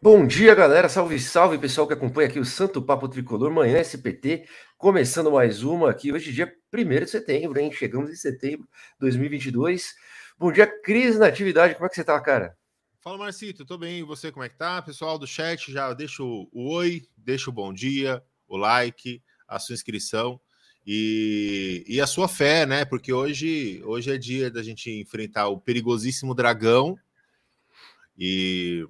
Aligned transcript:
Bom 0.00 0.24
dia, 0.24 0.54
galera. 0.54 0.88
Salve, 0.88 1.18
salve, 1.18 1.58
pessoal 1.58 1.84
que 1.84 1.92
acompanha 1.92 2.28
aqui 2.28 2.38
o 2.38 2.44
Santo 2.44 2.80
Papo 2.80 3.08
Tricolor, 3.08 3.50
manhã 3.50 3.80
SPT, 3.80 4.48
começando 4.76 5.28
mais 5.32 5.64
uma 5.64 5.90
aqui, 5.90 6.12
hoje 6.12 6.32
dia 6.32 6.54
1 6.72 7.00
de 7.00 7.10
setembro, 7.10 7.58
hein? 7.58 7.72
Chegamos 7.72 8.08
em 8.08 8.14
setembro 8.14 8.64
de 8.92 9.00
2022. 9.00 9.92
Bom 10.38 10.52
dia, 10.52 10.68
Cris, 10.82 11.18
na 11.18 11.26
atividade, 11.26 11.74
como 11.74 11.86
é 11.86 11.88
que 11.88 11.96
você 11.96 12.04
tá, 12.04 12.20
cara? 12.20 12.56
Fala, 13.00 13.18
Marcito, 13.18 13.66
tô 13.66 13.76
bem, 13.76 13.98
e 13.98 14.02
você, 14.04 14.30
como 14.30 14.44
é 14.44 14.48
que 14.48 14.56
tá? 14.56 14.80
Pessoal 14.82 15.18
do 15.18 15.26
chat, 15.26 15.72
já 15.72 15.92
deixa 15.92 16.22
o, 16.22 16.48
o 16.52 16.72
oi, 16.74 17.02
deixa 17.16 17.50
o 17.50 17.52
bom 17.52 17.72
dia, 17.72 18.22
o 18.46 18.56
like, 18.56 19.20
a 19.48 19.58
sua 19.58 19.74
inscrição 19.74 20.40
e, 20.86 21.84
e 21.88 22.00
a 22.00 22.06
sua 22.06 22.28
fé, 22.28 22.64
né? 22.64 22.84
Porque 22.84 23.12
hoje, 23.12 23.82
hoje 23.84 24.12
é 24.12 24.16
dia 24.16 24.48
da 24.48 24.62
gente 24.62 24.92
enfrentar 24.92 25.48
o 25.48 25.60
perigosíssimo 25.60 26.36
dragão 26.36 26.96
e 28.16 28.86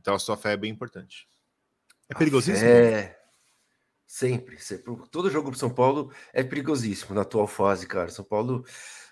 então 0.00 0.14
a 0.14 0.18
sua 0.18 0.36
fé 0.36 0.52
é 0.52 0.56
bem 0.56 0.72
importante. 0.72 1.28
É 2.08 2.14
perigosíssimo? 2.14 2.68
É. 2.68 3.16
Sempre, 4.06 4.58
sempre. 4.58 4.92
Todo 5.10 5.30
jogo 5.30 5.50
pro 5.50 5.58
São 5.58 5.70
Paulo 5.70 6.12
é 6.32 6.42
perigosíssimo 6.42 7.14
na 7.14 7.22
atual 7.22 7.46
fase, 7.46 7.86
cara. 7.86 8.08
São 8.10 8.24
Paulo. 8.24 8.64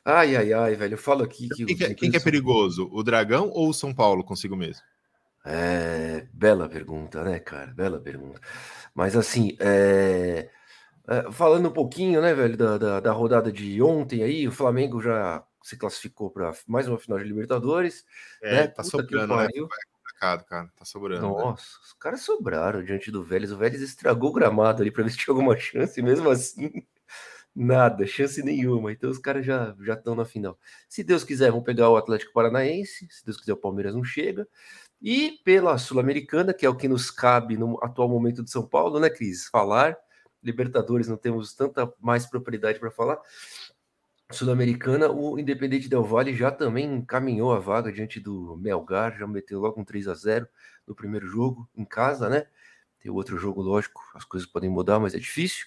Ai, 0.04 0.34
ai, 0.34 0.52
ai, 0.52 0.74
velho. 0.74 0.94
Eu 0.94 0.98
falo 0.98 1.22
aqui 1.22 1.48
que. 1.50 1.64
Quem, 1.64 1.76
que, 1.76 1.84
é, 1.84 1.94
quem 1.94 2.10
que 2.10 2.16
é 2.16 2.20
perigoso? 2.20 2.88
O 2.90 3.02
Dragão 3.04 3.48
ou 3.50 3.68
o 3.68 3.74
São 3.74 3.94
Paulo 3.94 4.24
consigo 4.24 4.56
mesmo? 4.56 4.82
É. 5.44 6.26
Bela 6.32 6.68
pergunta, 6.68 7.22
né, 7.22 7.38
cara? 7.38 7.72
Bela 7.72 8.00
pergunta. 8.00 8.40
Mas 8.94 9.14
assim, 9.16 9.56
é... 9.60 10.50
É, 11.10 11.32
falando 11.32 11.70
um 11.70 11.72
pouquinho, 11.72 12.20
né, 12.20 12.34
velho, 12.34 12.54
da, 12.54 12.76
da, 12.76 13.00
da, 13.00 13.12
rodada 13.12 13.50
de 13.50 13.80
ontem 13.80 14.22
aí, 14.22 14.46
o 14.46 14.52
Flamengo 14.52 15.00
já 15.00 15.42
se 15.62 15.74
classificou 15.74 16.30
para 16.30 16.52
mais 16.66 16.86
uma 16.86 16.98
final 16.98 17.18
de 17.18 17.24
Libertadores. 17.24 18.04
É, 18.42 18.54
né? 18.54 18.66
tá 18.66 18.82
Puta 18.82 18.98
sobrando, 18.98 19.34
né? 19.36 19.48
Complicado, 20.18 20.44
cara. 20.44 20.70
Tá 20.76 20.84
sobrando. 20.84 21.22
Né? 21.22 21.28
Nossa, 21.28 21.62
né? 21.62 21.78
os 21.84 21.92
caras 21.94 22.20
sobraram 22.22 22.84
diante 22.84 23.10
do 23.10 23.22
Vélez. 23.22 23.52
O 23.52 23.56
Vélez 23.56 23.80
estragou 23.80 24.30
o 24.30 24.32
gramado 24.32 24.82
ali 24.82 24.90
para 24.90 25.04
ver 25.04 25.10
se 25.10 25.16
tinha 25.16 25.32
alguma 25.32 25.56
chance, 25.56 26.00
mesmo 26.02 26.28
assim, 26.28 26.82
nada, 27.54 28.06
chance 28.06 28.42
nenhuma. 28.42 28.92
Então 28.92 29.08
os 29.10 29.18
caras 29.18 29.46
já 29.46 29.74
já 29.80 29.94
estão 29.94 30.14
na 30.14 30.24
final. 30.24 30.58
Se 30.88 31.04
Deus 31.04 31.24
quiser, 31.24 31.50
vão 31.50 31.62
pegar 31.62 31.88
o 31.88 31.96
Atlético 31.96 32.32
Paranaense. 32.32 33.06
Se 33.10 33.24
Deus 33.24 33.38
quiser, 33.38 33.52
o 33.52 33.56
Palmeiras 33.56 33.94
não 33.94 34.04
chega. 34.04 34.46
E 35.00 35.38
pela 35.44 35.78
Sul-Americana, 35.78 36.52
que 36.52 36.66
é 36.66 36.68
o 36.68 36.76
que 36.76 36.88
nos 36.88 37.10
cabe 37.10 37.56
no 37.56 37.78
atual 37.82 38.08
momento 38.08 38.42
de 38.42 38.50
São 38.50 38.66
Paulo, 38.66 38.98
né, 38.98 39.08
Cris? 39.08 39.46
Falar. 39.46 39.96
Libertadores 40.42 41.08
não 41.08 41.16
temos 41.16 41.52
tanta 41.52 41.92
mais 42.00 42.26
propriedade 42.26 42.78
para 42.78 42.90
falar. 42.90 43.18
Sul-Americana, 44.30 45.10
o 45.10 45.38
Independente 45.38 45.88
Del 45.88 46.04
Valle 46.04 46.34
já 46.34 46.50
também 46.50 46.84
encaminhou 46.84 47.52
a 47.52 47.58
vaga 47.58 47.90
diante 47.90 48.20
do 48.20 48.56
Melgar, 48.58 49.18
já 49.18 49.26
meteu 49.26 49.58
logo 49.58 49.80
um 49.80 49.84
3 49.84 50.06
a 50.06 50.14
0 50.14 50.46
no 50.86 50.94
primeiro 50.94 51.26
jogo, 51.26 51.68
em 51.74 51.84
casa, 51.84 52.28
né? 52.28 52.46
Tem 53.00 53.10
outro 53.10 53.38
jogo, 53.38 53.62
lógico, 53.62 54.02
as 54.14 54.24
coisas 54.24 54.46
podem 54.46 54.68
mudar, 54.68 54.98
mas 54.98 55.14
é 55.14 55.18
difícil. 55.18 55.66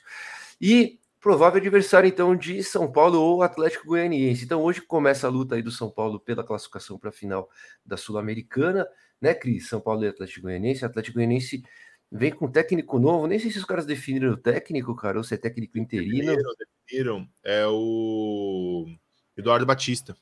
E 0.59 0.99
provável 1.19 1.59
adversário, 1.59 2.07
então, 2.07 2.35
de 2.35 2.63
São 2.63 2.91
Paulo 2.91 3.19
ou 3.19 3.41
Atlético 3.41 3.87
Goianiense. 3.87 4.45
Então, 4.45 4.61
hoje 4.61 4.81
começa 4.81 5.25
a 5.25 5.29
luta 5.29 5.55
aí 5.55 5.63
do 5.63 5.71
São 5.71 5.89
Paulo 5.89 6.19
pela 6.19 6.43
classificação 6.43 6.99
para 6.99 7.09
a 7.09 7.13
final 7.13 7.49
da 7.83 7.97
Sul-Americana, 7.97 8.87
né, 9.19 9.33
Cris? 9.33 9.69
São 9.69 9.81
Paulo 9.81 10.03
e 10.03 10.07
Atlético 10.07 10.41
Goianiense. 10.41 10.85
Atlético 10.85 11.15
Goianiense 11.15 11.63
vem 12.11 12.31
com 12.31 12.51
técnico 12.51 12.99
novo. 12.99 13.27
Nem 13.27 13.39
sei 13.39 13.51
se 13.51 13.57
os 13.57 13.65
caras 13.65 13.85
definiram 13.85 14.31
o 14.31 14.37
técnico, 14.37 14.95
cara, 14.95 15.17
ou 15.17 15.23
se 15.23 15.33
é 15.33 15.37
técnico 15.37 15.77
interino. 15.77 16.35
Definiram, 16.35 16.53
definiram. 16.85 17.29
É 17.43 17.65
o 17.67 18.85
Eduardo 19.37 19.65
Batista. 19.65 20.15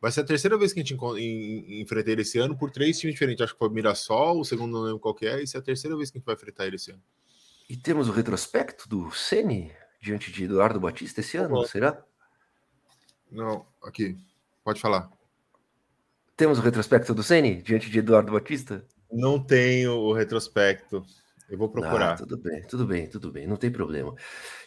Vai 0.00 0.12
ser 0.12 0.20
a 0.20 0.24
terceira 0.24 0.56
vez 0.56 0.72
que 0.72 0.80
a 0.80 0.84
gente 0.84 0.94
enfrenta 1.80 2.10
ele 2.10 2.22
esse 2.22 2.38
ano 2.38 2.56
por 2.56 2.70
três 2.70 2.98
times 2.98 3.14
diferentes. 3.14 3.42
Acho 3.42 3.54
que 3.54 3.58
foi 3.58 3.70
Mirassol, 3.70 4.40
o 4.40 4.44
segundo 4.44 4.72
não 4.72 4.82
lembro 4.82 5.00
qual 5.00 5.14
que 5.14 5.26
é. 5.26 5.42
Isso 5.42 5.56
é 5.56 5.60
a 5.60 5.62
terceira 5.62 5.96
vez 5.96 6.10
que 6.10 6.18
a 6.18 6.20
gente 6.20 6.26
vai 6.26 6.34
enfrentar 6.34 6.66
ele 6.66 6.76
esse 6.76 6.92
ano. 6.92 7.02
E 7.68 7.76
temos 7.76 8.08
o 8.08 8.12
retrospecto 8.12 8.88
do 8.88 9.10
Ceni 9.10 9.72
diante 10.00 10.30
de 10.30 10.44
Eduardo 10.44 10.78
Batista 10.78 11.20
esse 11.20 11.36
ano, 11.36 11.56
Bom, 11.56 11.66
será? 11.66 12.04
Não, 13.30 13.66
aqui. 13.82 14.16
Pode 14.62 14.80
falar. 14.80 15.10
Temos 16.36 16.58
o 16.58 16.62
retrospecto 16.62 17.12
do 17.14 17.22
Ceni 17.22 17.62
diante 17.62 17.90
de 17.90 17.98
Eduardo 17.98 18.30
Batista? 18.30 18.86
Não 19.10 19.42
tenho 19.42 19.92
o 19.92 20.12
retrospecto. 20.12 21.04
Eu 21.48 21.56
vou 21.56 21.68
procurar. 21.68 22.12
Ah, 22.12 22.16
tudo 22.16 22.36
bem, 22.36 22.62
tudo 22.62 22.86
bem, 22.86 23.06
tudo 23.06 23.30
bem, 23.30 23.46
não 23.46 23.56
tem 23.56 23.70
problema. 23.70 24.14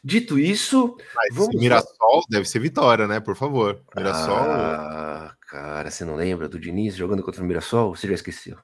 Dito 0.03 0.40
isso, 0.40 0.95
Mas 1.13 1.35
vamos 1.35 1.56
Mirassol 1.56 2.23
deve 2.29 2.47
ser 2.47 2.59
vitória, 2.59 3.06
né? 3.06 3.19
Por 3.19 3.35
favor. 3.35 3.81
Mirassol. 3.95 4.38
Ah, 4.38 5.35
cara, 5.50 5.91
você 5.91 6.06
não 6.06 6.16
lembra 6.16 6.47
do 6.47 6.59
Diniz 6.59 6.95
jogando 6.95 7.22
contra 7.22 7.44
o 7.44 7.45
Mirassol? 7.45 7.95
Você 7.95 8.07
já 8.07 8.13
esqueceu. 8.13 8.57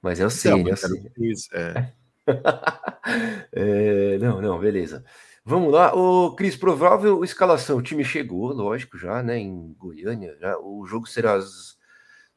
Mas 0.00 0.18
é 0.18 0.24
o 0.24 0.30
Cine, 0.30 0.70
é 0.70 0.72
o 0.72 0.76
Cine. 0.76 1.12
É. 1.52 1.92
é, 3.52 4.18
não, 4.18 4.40
não, 4.40 4.58
beleza. 4.58 5.04
Vamos 5.44 5.72
lá, 5.72 5.94
o 5.94 6.34
Cris, 6.34 6.56
provável 6.56 7.24
escalação. 7.24 7.78
O 7.78 7.82
time 7.82 8.04
chegou, 8.04 8.52
lógico, 8.52 8.98
já, 8.98 9.22
né? 9.22 9.38
Em 9.38 9.74
Goiânia. 9.78 10.36
Já, 10.40 10.58
o 10.58 10.86
jogo 10.86 11.06
será 11.06 11.34
às 11.34 11.78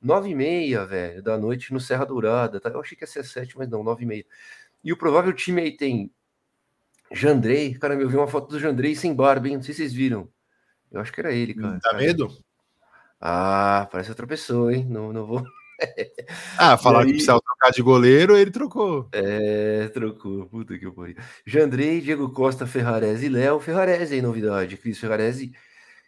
nove 0.02 0.30
e 0.30 0.36
meia, 0.36 0.86
velho, 0.86 1.22
da 1.22 1.38
noite 1.38 1.74
no 1.74 1.80
Serra 1.80 2.06
Dourada. 2.06 2.60
Tá? 2.60 2.70
Eu 2.70 2.80
achei 2.80 2.98
que 2.98 3.04
ia 3.04 3.08
ser 3.08 3.24
sete, 3.24 3.58
mas 3.58 3.70
não, 3.70 3.84
nove 3.84 4.04
e 4.04 4.08
meia. 4.08 4.26
E 4.84 4.92
o 4.92 4.98
provável 4.98 5.34
time 5.34 5.62
aí 5.62 5.76
tem 5.76 6.12
Jandrei. 7.12 7.76
Cara, 7.76 7.96
eu 7.96 8.10
vi 8.10 8.16
uma 8.16 8.28
foto 8.28 8.50
do 8.50 8.60
Jandrei 8.60 8.96
sem 8.96 9.14
barba, 9.14 9.48
hein? 9.48 9.56
Não 9.56 9.64
sei 9.64 9.74
se 9.74 9.82
vocês 9.82 9.94
viram. 9.94 10.30
Eu 10.92 11.00
acho 11.00 11.12
que 11.12 11.20
era 11.20 11.32
ele, 11.32 11.54
cara. 11.54 11.80
Dá 11.82 11.94
medo? 11.94 12.30
Ah, 13.20 13.88
parece 13.92 14.10
outra 14.10 14.26
pessoa, 14.26 14.74
hein? 14.74 14.86
Não, 14.90 15.14
não 15.14 15.26
vou. 15.26 15.44
ah, 16.58 16.78
falar 16.78 17.02
aí... 17.02 17.06
que 17.06 17.12
precisava 17.14 17.42
trocar 17.42 17.72
de 17.72 17.82
goleiro, 17.82 18.36
ele 18.36 18.52
trocou. 18.52 19.08
É, 19.12 19.88
trocou. 19.90 20.46
Puta 20.48 20.78
que 20.78 20.90
pariu. 20.92 21.16
Jandrei, 21.46 22.02
Diego 22.02 22.32
Costa, 22.32 22.66
Ferrarese 22.66 23.26
e 23.26 23.30
Léo. 23.30 23.60
Ferrarese 23.60 24.16
aí, 24.16 24.22
novidade. 24.22 24.78
Cris 24.78 25.00
Ferrarese 25.00 25.52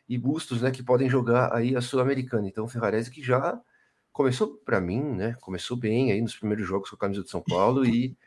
e 0.07 0.17
Bustos, 0.17 0.61
né? 0.61 0.71
Que 0.71 0.83
podem 0.83 1.09
jogar 1.09 1.53
aí 1.53 1.75
a 1.75 1.81
Sul-Americana. 1.81 2.47
Então, 2.47 2.67
Ferrarese 2.67 3.11
que 3.11 3.23
já 3.23 3.59
começou 4.11 4.47
para 4.65 4.81
mim, 4.81 5.01
né? 5.01 5.35
Começou 5.41 5.77
bem 5.77 6.11
aí 6.11 6.21
nos 6.21 6.35
primeiros 6.35 6.67
jogos 6.67 6.89
com 6.89 6.95
a 6.95 6.99
camisa 6.99 7.23
de 7.23 7.29
São 7.29 7.41
Paulo 7.41 7.85
e 7.85 8.17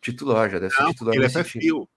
titular, 0.00 0.50
já 0.50 0.58
deve 0.58 0.74
ser 0.74 0.82
Não, 0.82 0.90
titular. 0.90 1.14
Ele 1.14 1.26
é 1.26 1.28
pé 1.28 1.44
fio. 1.44 1.88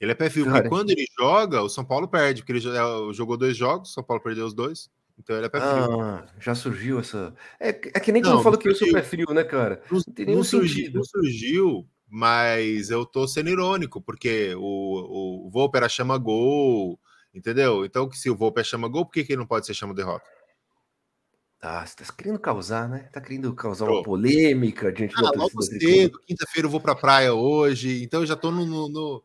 Ele 0.00 0.12
é 0.12 0.14
pé 0.14 0.30
fio, 0.30 0.44
porque 0.44 0.68
quando 0.68 0.90
ele 0.90 1.06
joga, 1.18 1.62
o 1.62 1.68
São 1.68 1.84
Paulo 1.84 2.06
perde, 2.06 2.42
porque 2.42 2.52
ele 2.52 2.68
é, 2.68 3.12
jogou 3.12 3.36
dois 3.36 3.56
jogos, 3.56 3.90
o 3.90 3.92
São 3.92 4.04
Paulo 4.04 4.22
perdeu 4.22 4.46
os 4.46 4.54
dois. 4.54 4.90
Então 5.18 5.36
ele 5.36 5.46
é 5.46 5.48
pé 5.48 5.58
frio. 5.60 6.00
Ah, 6.00 6.26
já 6.38 6.54
surgiu 6.54 7.00
essa. 7.00 7.34
É, 7.58 7.70
é 7.70 7.72
que 8.00 8.12
nem 8.12 8.22
quando 8.22 8.38
eu 8.38 8.42
falo 8.42 8.56
que 8.56 8.68
eu 8.68 8.74
sou 8.74 8.92
pé 8.92 9.02
frio, 9.02 9.26
né, 9.34 9.42
cara? 9.42 9.82
Não, 9.90 10.00
não 10.06 10.14
tem 10.14 10.26
nenhum 10.26 10.38
não 10.38 10.44
surgiu, 10.44 10.76
sentido. 10.76 10.98
Não 10.98 11.04
surgiu, 11.04 11.88
mas 12.08 12.90
eu 12.90 13.04
tô 13.04 13.26
sendo 13.26 13.50
irônico, 13.50 14.00
porque 14.00 14.54
o, 14.56 15.46
o 15.46 15.50
Volper 15.50 15.88
chama 15.88 16.16
gol, 16.16 16.98
entendeu? 17.34 17.84
Então, 17.84 18.08
se 18.12 18.30
o 18.30 18.36
Volper 18.36 18.64
chama 18.64 18.86
gol, 18.86 19.04
por 19.04 19.12
que, 19.12 19.24
que 19.24 19.32
ele 19.32 19.40
não 19.40 19.46
pode 19.46 19.66
ser 19.66 19.74
chama 19.74 19.92
derrota? 19.92 20.24
Ah, 21.60 21.84
você 21.84 21.96
tá 21.96 22.04
querendo 22.16 22.38
causar, 22.38 22.88
né? 22.88 23.08
Tá 23.12 23.20
querendo 23.20 23.52
causar 23.52 23.86
uma 23.86 24.02
polêmica 24.02 24.92
diante 24.92 25.14
ah, 25.18 25.22
da 25.22 25.30
logo 25.30 25.60
cedo, 25.60 26.20
quinta-feira 26.20 26.66
eu 26.66 26.70
vou 26.70 26.80
pra 26.80 26.94
praia 26.94 27.34
hoje, 27.34 28.04
então 28.04 28.20
eu 28.20 28.26
já 28.26 28.36
tô 28.36 28.52
no, 28.52 28.64
no, 28.64 29.24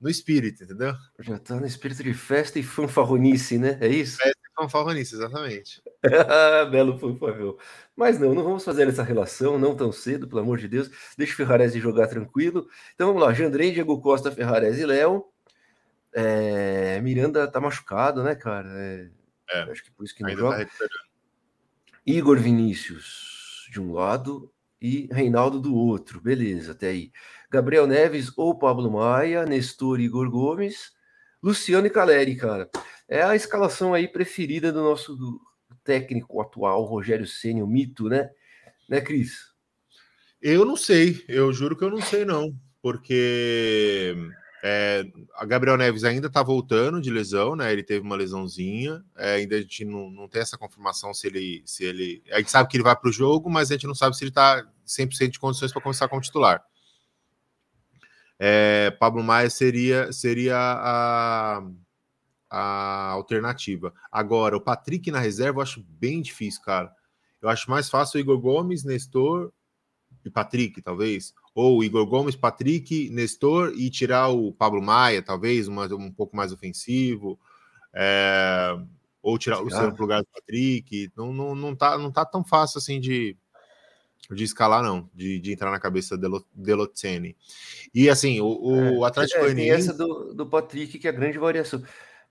no, 0.00 0.08
espírito, 0.08 0.62
entendeu? 0.62 0.94
Já 1.18 1.38
tá 1.40 1.56
no 1.56 1.66
espírito 1.66 2.04
de 2.04 2.14
festa 2.14 2.60
e 2.60 2.62
fanfarronice, 2.62 3.58
né? 3.58 3.78
É 3.80 3.88
isso? 3.88 4.16
Festa 4.16 4.38
e 4.38 4.62
fanfarronice, 4.62 5.16
exatamente. 5.16 5.82
Belo 6.70 6.96
fanfarrão. 6.98 7.58
Mas 7.96 8.16
não, 8.16 8.32
não 8.32 8.44
vamos 8.44 8.64
fazer 8.64 8.86
essa 8.86 9.02
relação, 9.02 9.58
não 9.58 9.74
tão 9.74 9.90
cedo, 9.90 10.28
pelo 10.28 10.40
amor 10.40 10.58
de 10.58 10.68
Deus. 10.68 10.88
Deixa 11.18 11.32
o 11.32 11.36
Ferrarese 11.36 11.80
jogar 11.80 12.06
tranquilo. 12.06 12.68
Então 12.94 13.08
vamos 13.08 13.22
lá, 13.22 13.32
Jandrei, 13.32 13.72
Diego 13.72 14.00
Costa, 14.00 14.30
Ferrarese 14.30 14.82
e 14.82 14.86
Léo. 14.86 15.24
É... 16.12 17.00
Miranda 17.00 17.50
tá 17.50 17.60
machucado, 17.60 18.22
né, 18.22 18.36
cara? 18.36 18.68
É... 18.72 19.10
É, 19.50 19.62
acho 19.64 19.82
que 19.82 19.90
por 19.90 20.04
isso 20.04 20.14
que 20.14 20.22
não 20.22 20.30
Ainda 20.30 20.42
tá 20.42 20.50
joga. 20.50 20.66
Tá 20.66 20.86
Igor 22.04 22.38
Vinícius 22.38 23.68
de 23.70 23.80
um 23.80 23.92
lado 23.92 24.52
e 24.80 25.08
Reinaldo 25.12 25.60
do 25.60 25.74
outro. 25.74 26.20
Beleza, 26.20 26.72
até 26.72 26.88
aí. 26.88 27.12
Gabriel 27.50 27.86
Neves 27.86 28.32
ou 28.36 28.58
Pablo 28.58 28.90
Maia, 28.90 29.44
Nestor 29.44 30.00
Igor 30.00 30.28
Gomes, 30.28 30.90
Luciano 31.42 31.86
e 31.86 31.90
Caleri, 31.90 32.34
cara. 32.34 32.68
É 33.08 33.22
a 33.22 33.36
escalação 33.36 33.94
aí 33.94 34.08
preferida 34.08 34.72
do 34.72 34.82
nosso 34.82 35.40
técnico 35.84 36.40
atual, 36.40 36.84
Rogério 36.84 37.26
Ceni, 37.26 37.62
o 37.62 37.66
mito, 37.66 38.08
né? 38.08 38.30
Né, 38.88 39.00
Cris? 39.00 39.52
Eu 40.40 40.64
não 40.64 40.76
sei, 40.76 41.24
eu 41.28 41.52
juro 41.52 41.76
que 41.76 41.84
eu 41.84 41.90
não 41.90 42.02
sei 42.02 42.24
não, 42.24 42.52
porque 42.82 44.14
é, 44.64 45.04
a 45.34 45.44
Gabriel 45.44 45.76
Neves 45.76 46.04
ainda 46.04 46.28
está 46.28 46.40
voltando 46.40 47.00
de 47.00 47.10
lesão, 47.10 47.56
né? 47.56 47.72
Ele 47.72 47.82
teve 47.82 48.06
uma 48.06 48.14
lesãozinha. 48.14 49.04
É, 49.16 49.34
ainda 49.34 49.56
a 49.56 49.60
gente 49.60 49.84
não, 49.84 50.08
não 50.08 50.28
tem 50.28 50.40
essa 50.40 50.56
confirmação 50.56 51.12
se 51.12 51.26
ele, 51.26 51.62
se 51.66 51.84
ele. 51.84 52.22
A 52.30 52.38
gente 52.38 52.50
sabe 52.50 52.68
que 52.68 52.76
ele 52.76 52.84
vai 52.84 52.94
para 52.94 53.10
o 53.10 53.12
jogo, 53.12 53.50
mas 53.50 53.70
a 53.70 53.74
gente 53.74 53.88
não 53.88 53.94
sabe 53.94 54.16
se 54.16 54.22
ele 54.22 54.30
está 54.30 54.64
100% 54.86 55.30
de 55.30 55.40
condições 55.40 55.72
para 55.72 55.82
começar 55.82 56.06
como 56.06 56.22
titular. 56.22 56.62
É, 58.38 58.92
Pablo 58.92 59.22
Maia 59.22 59.50
seria, 59.50 60.12
seria 60.12 60.56
a, 60.56 61.62
a 62.48 63.10
alternativa. 63.10 63.92
Agora, 64.12 64.56
o 64.56 64.60
Patrick 64.60 65.10
na 65.10 65.18
reserva 65.18 65.58
eu 65.58 65.62
acho 65.62 65.84
bem 65.88 66.22
difícil, 66.22 66.62
cara. 66.62 66.92
Eu 67.40 67.48
acho 67.48 67.68
mais 67.68 67.90
fácil 67.90 68.18
o 68.18 68.20
Igor 68.20 68.38
Gomes, 68.38 68.84
Nestor 68.84 69.52
e 70.24 70.30
Patrick, 70.30 70.80
talvez. 70.80 71.34
Ou 71.54 71.84
Igor 71.84 72.06
Gomes, 72.06 72.34
Patrick, 72.34 73.10
Nestor 73.10 73.72
e 73.76 73.90
tirar 73.90 74.28
o 74.28 74.52
Pablo 74.52 74.80
Maia, 74.82 75.22
talvez, 75.22 75.68
uma, 75.68 75.86
um 75.94 76.10
pouco 76.10 76.34
mais 76.34 76.52
ofensivo. 76.52 77.38
É, 77.94 78.74
ou 79.22 79.38
tirar 79.38 79.60
o 79.60 79.64
Luciano 79.64 79.92
pro 79.92 80.02
lugar 80.02 80.22
do 80.22 80.28
Patrick. 80.32 81.10
Não, 81.16 81.32
não, 81.32 81.54
não, 81.54 81.76
tá, 81.76 81.98
não 81.98 82.10
tá 82.10 82.24
tão 82.24 82.42
fácil 82.42 82.78
assim 82.78 82.98
de, 82.98 83.36
de 84.30 84.44
escalar, 84.44 84.82
não, 84.82 85.08
de, 85.14 85.38
de 85.38 85.52
entrar 85.52 85.70
na 85.70 85.78
cabeça 85.78 86.16
de 86.16 86.26
Delotzene. 86.54 87.36
E 87.94 88.08
assim, 88.08 88.40
o, 88.40 88.46
o 88.98 89.04
É, 89.04 89.08
Atlético 89.08 89.40
é, 89.40 89.42
Goianiense. 89.42 89.90
essa 89.90 89.94
do, 89.98 90.34
do 90.34 90.46
Patrick, 90.46 90.98
que 90.98 91.06
é 91.06 91.10
a 91.10 91.14
grande 91.14 91.38
variação. 91.38 91.82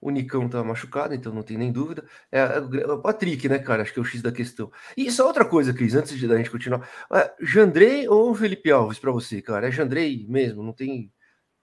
O 0.01 0.09
Nicão 0.09 0.49
tá 0.49 0.63
machucado, 0.63 1.13
então 1.13 1.31
não 1.31 1.43
tem 1.43 1.57
nem 1.59 1.71
dúvida. 1.71 2.03
É, 2.31 2.39
é 2.39 2.59
o 2.59 2.67
gra- 2.67 2.93
o 2.95 2.99
Patrick, 3.01 3.47
né, 3.47 3.59
cara? 3.59 3.83
Acho 3.83 3.93
que 3.93 3.99
é 3.99 4.01
o 4.01 4.05
X 4.05 4.19
da 4.21 4.31
questão. 4.31 4.71
E 4.97 5.11
só 5.11 5.27
outra 5.27 5.45
coisa, 5.45 5.71
Cris, 5.73 5.93
antes 5.93 6.17
de 6.17 6.27
da 6.27 6.35
gente 6.37 6.49
continuar. 6.49 6.89
É, 7.13 7.31
Jandrei 7.39 8.07
ou 8.09 8.33
Felipe 8.33 8.71
Alves 8.71 8.97
pra 8.97 9.11
você, 9.11 9.41
cara? 9.43 9.67
É 9.67 9.71
Jandrei 9.71 10.25
mesmo? 10.27 10.63
Não 10.63 10.73
tem. 10.73 11.13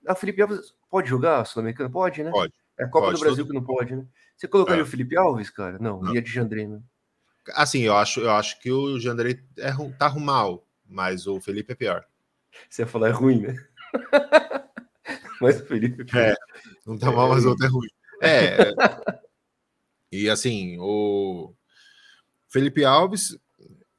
Ah, 0.06 0.14
Felipe 0.14 0.40
Alves 0.40 0.72
pode 0.88 1.08
jogar 1.08 1.44
Sul-Americano? 1.44 1.90
Pode, 1.90 2.22
né? 2.22 2.30
Pode. 2.30 2.52
É 2.78 2.84
a 2.84 2.88
Copa 2.88 3.06
pode, 3.06 3.18
do 3.18 3.20
Brasil 3.24 3.44
todo- 3.44 3.48
que 3.48 3.58
não 3.58 3.64
pode, 3.66 3.96
né? 3.96 4.06
Você 4.36 4.46
colocaria 4.46 4.82
É. 4.82 4.84
o 4.84 4.86
Felipe 4.86 5.16
Alves, 5.16 5.50
cara? 5.50 5.76
Não, 5.80 6.00
Não. 6.00 6.14
ia 6.14 6.22
de 6.22 6.30
Jandrei, 6.30 6.68
né? 6.68 6.80
Assim, 7.54 7.80
eu 7.80 7.96
acho, 7.96 8.20
eu 8.20 8.30
acho 8.30 8.60
que 8.60 8.70
o 8.70 9.00
Jandrei 9.00 9.40
é, 9.58 9.72
tá 9.98 10.10
mal, 10.14 10.64
mas 10.88 11.26
o 11.26 11.40
Felipe 11.40 11.72
é 11.72 11.74
pior. 11.74 12.04
Você 12.70 12.82
ia 12.82 12.86
falar 12.86 13.08
é 13.08 13.10
ruim, 13.10 13.40
né? 13.40 13.56
Mas 15.40 15.60
o 15.60 15.66
Felipe. 15.66 16.04
É. 16.16 16.34
Não 16.86 16.98
tá 16.98 17.10
mal, 17.12 17.28
mas 17.28 17.44
o 17.44 17.50
outro 17.50 17.64
é 17.64 17.68
ruim. 17.68 17.88
É. 18.22 18.72
e 20.10 20.28
assim, 20.28 20.76
o 20.78 21.52
Felipe 22.48 22.84
Alves, 22.84 23.36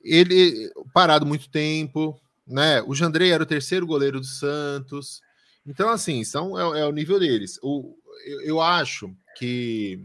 ele 0.01 0.71
parado 0.93 1.25
muito 1.25 1.49
tempo, 1.49 2.19
né? 2.47 2.81
O 2.81 2.95
Jandrei 2.95 3.31
era 3.31 3.43
o 3.43 3.47
terceiro 3.47 3.85
goleiro 3.85 4.19
do 4.19 4.25
Santos. 4.25 5.21
Então, 5.65 5.89
assim, 5.89 6.23
são, 6.23 6.57
é, 6.75 6.81
é 6.81 6.85
o 6.85 6.91
nível 6.91 7.19
deles. 7.19 7.59
O, 7.61 7.95
eu, 8.25 8.41
eu 8.41 8.61
acho 8.61 9.15
que 9.37 10.03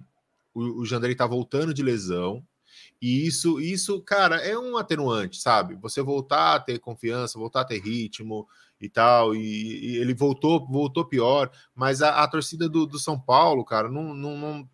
o, 0.52 0.82
o 0.82 0.84
Jandrei 0.84 1.14
tá 1.14 1.26
voltando 1.26 1.72
de 1.72 1.82
lesão. 1.82 2.44
E 3.04 3.26
isso, 3.26 3.60
isso, 3.60 4.00
cara, 4.00 4.36
é 4.36 4.58
um 4.58 4.78
atenuante, 4.78 5.38
sabe? 5.38 5.74
Você 5.74 6.00
voltar 6.00 6.54
a 6.54 6.58
ter 6.58 6.78
confiança, 6.78 7.38
voltar 7.38 7.60
a 7.60 7.64
ter 7.66 7.78
ritmo 7.78 8.48
e 8.80 8.88
tal. 8.88 9.36
E, 9.36 9.40
e 9.40 9.96
ele 9.98 10.14
voltou, 10.14 10.66
voltou 10.66 11.04
pior, 11.04 11.50
mas 11.74 12.00
a, 12.00 12.22
a 12.22 12.26
torcida 12.26 12.66
do, 12.66 12.86
do 12.86 12.98
São 12.98 13.20
Paulo, 13.20 13.62
cara, 13.62 13.90
não. 13.90 14.14
não, 14.14 14.38
não... 14.38 14.70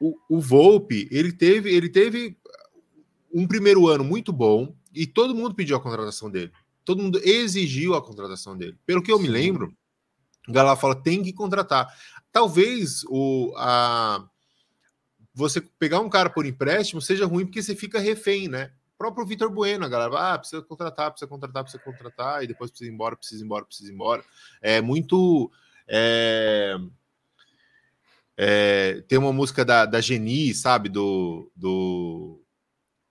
O, 0.00 0.18
o 0.28 0.40
Volpe, 0.40 1.06
ele 1.12 1.30
teve, 1.30 1.72
ele 1.72 1.88
teve 1.88 2.36
um 3.32 3.46
primeiro 3.46 3.86
ano 3.86 4.02
muito 4.02 4.32
bom 4.32 4.74
e 4.92 5.06
todo 5.06 5.36
mundo 5.36 5.54
pediu 5.54 5.76
a 5.76 5.80
contratação 5.80 6.28
dele. 6.28 6.50
Todo 6.84 7.00
mundo 7.00 7.20
exigiu 7.22 7.94
a 7.94 8.02
contratação 8.02 8.56
dele. 8.56 8.76
Pelo 8.84 9.00
que 9.00 9.12
eu 9.12 9.20
me 9.20 9.28
lembro, 9.28 9.72
o 10.48 10.52
Galá 10.52 10.74
fala 10.74 10.96
tem 10.96 11.22
que 11.22 11.32
contratar. 11.32 11.86
Talvez 12.32 13.04
o 13.06 13.54
a 13.56 14.28
você 15.38 15.60
pegar 15.60 16.00
um 16.00 16.10
cara 16.10 16.28
por 16.28 16.44
empréstimo 16.44 17.00
seja 17.00 17.24
ruim 17.24 17.46
porque 17.46 17.62
você 17.62 17.76
fica 17.76 18.00
refém, 18.00 18.48
né? 18.48 18.72
O 18.94 18.98
próprio 18.98 19.24
Vitor 19.24 19.48
Bueno, 19.48 19.84
a 19.84 19.88
galera, 19.88 20.34
ah, 20.34 20.38
precisa 20.38 20.60
contratar, 20.60 21.12
precisa 21.12 21.28
contratar, 21.28 21.62
precisa 21.62 21.82
contratar, 21.82 22.42
e 22.42 22.48
depois 22.48 22.72
precisa 22.72 22.90
ir 22.90 22.92
embora, 22.92 23.16
precisa 23.16 23.40
ir 23.40 23.44
embora, 23.44 23.64
precisa 23.64 23.88
ir 23.88 23.94
embora. 23.94 24.24
É 24.60 24.80
muito. 24.80 25.48
É, 25.86 26.76
é, 28.36 29.00
tem 29.06 29.16
uma 29.16 29.32
música 29.32 29.64
da, 29.64 29.86
da 29.86 30.00
Geni, 30.00 30.52
sabe? 30.52 30.88
Do, 30.88 31.48
do, 31.54 32.42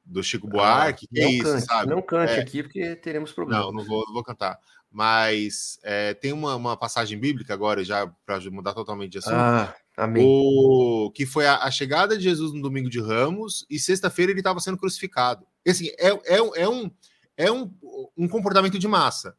do 0.03 0.21
Chico 0.21 0.49
Buarque, 0.49 1.07
que 1.07 1.21
não 1.21 1.27
é 1.27 1.31
isso, 1.31 1.43
cante, 1.43 1.65
sabe? 1.65 1.89
não 1.89 2.01
cante 2.01 2.33
É. 2.33 2.39
aqui 2.41 2.61
porque 2.61 2.95
teremos 2.97 3.31
problemas. 3.31 3.67
Não, 3.67 3.71
não 3.71 3.85
vou, 3.85 4.05
não 4.05 4.13
vou 4.13 4.23
cantar. 4.23 4.59
Mas 4.91 5.79
é, 5.83 6.13
tem 6.13 6.33
uma, 6.33 6.55
uma 6.55 6.75
passagem 6.75 7.17
bíblica 7.17 7.53
agora, 7.53 7.83
já 7.85 8.11
para 8.25 8.41
mudar 8.51 8.73
totalmente 8.73 9.13
de 9.13 9.17
assunto. 9.19 9.35
Ah, 9.35 9.73
amém. 9.97 10.23
O 10.25 11.11
que 11.13 11.25
foi 11.25 11.45
a, 11.47 11.57
a 11.63 11.71
chegada 11.71 12.15
de 12.17 12.23
Jesus 12.23 12.53
no 12.53 12.61
domingo 12.61 12.89
de 12.89 12.99
Ramos 13.01 13.65
e 13.69 13.79
sexta-feira 13.79 14.31
ele 14.31 14.39
estava 14.39 14.59
sendo 14.59 14.77
crucificado. 14.77 15.45
E, 15.65 15.71
Assim, 15.71 15.87
é, 15.97 16.07
é, 16.35 16.41
um- 16.41 16.55
é, 16.55 16.69
um, 16.69 16.91
é 17.35 17.51
um, 17.51 17.73
um 18.15 18.27
comportamento 18.27 18.79
de 18.79 18.87
massa. 18.87 19.35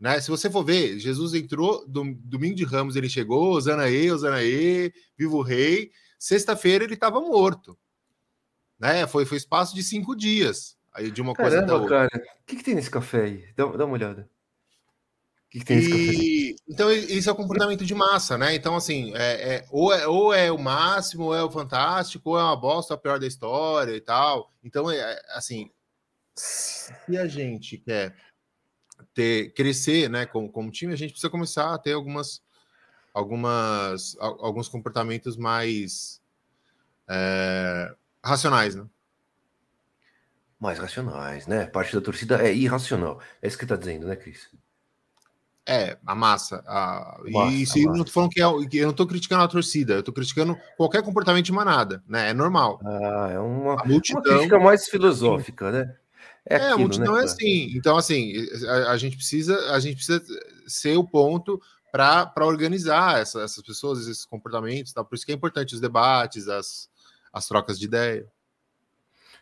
Né? 0.00 0.20
Se 0.20 0.30
você 0.30 0.48
for 0.48 0.64
ver, 0.64 0.98
Jesus 0.98 1.34
entrou 1.34 1.86
do, 1.86 2.14
domingo 2.24 2.54
de 2.54 2.64
Ramos, 2.64 2.96
ele 2.96 3.08
chegou, 3.08 3.52
Osanaê, 3.52 4.10
Osanaê, 4.10 4.92
vivo 5.16 5.38
o 5.38 5.42
rei. 5.42 5.90
Sexta-feira 6.18 6.84
ele 6.84 6.94
estava 6.94 7.20
morto. 7.20 7.76
Né? 8.78 9.06
Foi, 9.06 9.24
foi 9.24 9.36
espaço 9.36 9.74
de 9.74 9.82
cinco 9.82 10.14
dias. 10.16 10.76
Aí 10.94 11.10
de 11.10 11.20
uma 11.20 11.34
coisa 11.34 11.58
até 11.58 11.66
Caramba, 11.66 11.82
outra. 11.82 12.08
cara. 12.08 12.24
O 12.40 12.46
que, 12.46 12.56
que 12.56 12.64
tem 12.64 12.74
nesse 12.74 12.90
café 12.90 13.24
aí? 13.24 13.44
Dá, 13.56 13.66
dá 13.66 13.84
uma 13.84 13.94
olhada. 13.94 14.28
Que, 15.50 15.60
café? 15.64 15.78
E, 16.12 16.56
então, 16.68 16.92
isso 16.92 17.28
é 17.28 17.32
o 17.32 17.36
comportamento 17.36 17.84
de 17.84 17.94
massa, 17.94 18.36
né? 18.36 18.54
Então, 18.54 18.76
assim, 18.76 19.14
é, 19.16 19.54
é- 19.56 19.66
ou, 19.70 19.92
é, 19.92 20.06
ou 20.06 20.34
é 20.34 20.52
o 20.52 20.58
máximo, 20.58 21.24
ou 21.24 21.34
é 21.34 21.42
o 21.42 21.50
fantástico, 21.50 22.30
ou 22.30 22.38
é 22.38 22.42
uma 22.42 22.56
bosta, 22.56 22.94
a 22.94 22.98
pior 22.98 23.18
da 23.18 23.26
história 23.26 23.92
e 23.96 24.00
tal. 24.00 24.52
Então, 24.62 24.90
é, 24.90 24.98
é, 24.98 25.22
assim, 25.30 25.70
se 26.34 27.16
a 27.16 27.26
gente 27.26 27.78
quer 27.78 28.14
ter, 29.14 29.52
crescer, 29.54 30.10
né, 30.10 30.26
como, 30.26 30.50
como 30.50 30.70
time, 30.70 30.92
a 30.92 30.96
gente 30.96 31.12
precisa 31.12 31.30
começar 31.30 31.72
a 31.74 31.78
ter 31.78 31.92
algumas, 31.92 32.42
algumas, 33.14 34.16
al- 34.20 34.44
alguns 34.44 34.68
comportamentos 34.68 35.36
mais 35.36 36.20
é, 37.08 37.94
racionais, 38.22 38.74
né? 38.74 38.86
Mais 40.60 40.78
racionais, 40.78 41.46
né? 41.46 41.66
Parte 41.66 41.94
da 41.94 42.00
torcida 42.02 42.42
é 42.46 42.52
irracional. 42.52 43.20
É 43.40 43.48
isso 43.48 43.56
que 43.56 43.64
tá 43.64 43.76
dizendo, 43.76 44.06
né, 44.06 44.16
Cris? 44.16 44.50
É, 45.70 45.98
a 46.06 46.14
massa. 46.14 46.64
A... 46.66 47.20
Massa, 47.30 47.52
e 47.54 47.66
se 47.66 47.84
não 47.84 48.06
falando 48.06 48.30
que, 48.30 48.40
é, 48.40 48.44
eu 48.44 48.86
não 48.86 48.94
tô 48.94 49.06
criticando 49.06 49.42
a 49.42 49.48
torcida, 49.48 49.92
eu 49.92 50.02
tô 50.02 50.14
criticando 50.14 50.56
qualquer 50.78 51.02
comportamento 51.02 51.44
de 51.44 51.52
manada, 51.52 52.02
né? 52.08 52.30
É 52.30 52.32
normal. 52.32 52.80
Ah, 52.82 53.28
é 53.32 53.38
uma, 53.38 53.72
A 53.72 53.74
uma 53.74 53.84
multidão. 53.84 54.22
crítica 54.22 54.58
mais 54.58 54.86
filosófica, 54.88 55.70
né? 55.70 55.94
É, 56.46 56.56
aquilo, 56.56 56.72
a 56.72 56.78
multidão 56.78 57.14
né, 57.16 57.20
é 57.20 57.24
assim. 57.24 57.70
Então, 57.76 57.98
assim, 57.98 58.32
a, 58.66 58.92
a 58.92 58.96
gente 58.96 59.16
precisa, 59.16 59.72
a 59.74 59.78
gente 59.78 59.96
precisa 59.96 60.22
ser 60.66 60.96
o 60.96 61.04
ponto 61.04 61.60
para 61.92 62.32
organizar 62.46 63.20
essa- 63.20 63.42
essas 63.42 63.62
pessoas, 63.62 64.00
esses 64.00 64.24
comportamentos, 64.24 64.92
tá? 64.94 65.04
por 65.04 65.16
isso 65.16 65.26
que 65.26 65.32
é 65.32 65.34
importante 65.34 65.74
os 65.74 65.80
debates, 65.82 66.48
as, 66.48 66.88
as 67.30 67.46
trocas 67.46 67.78
de 67.78 67.84
ideia. 67.84 68.26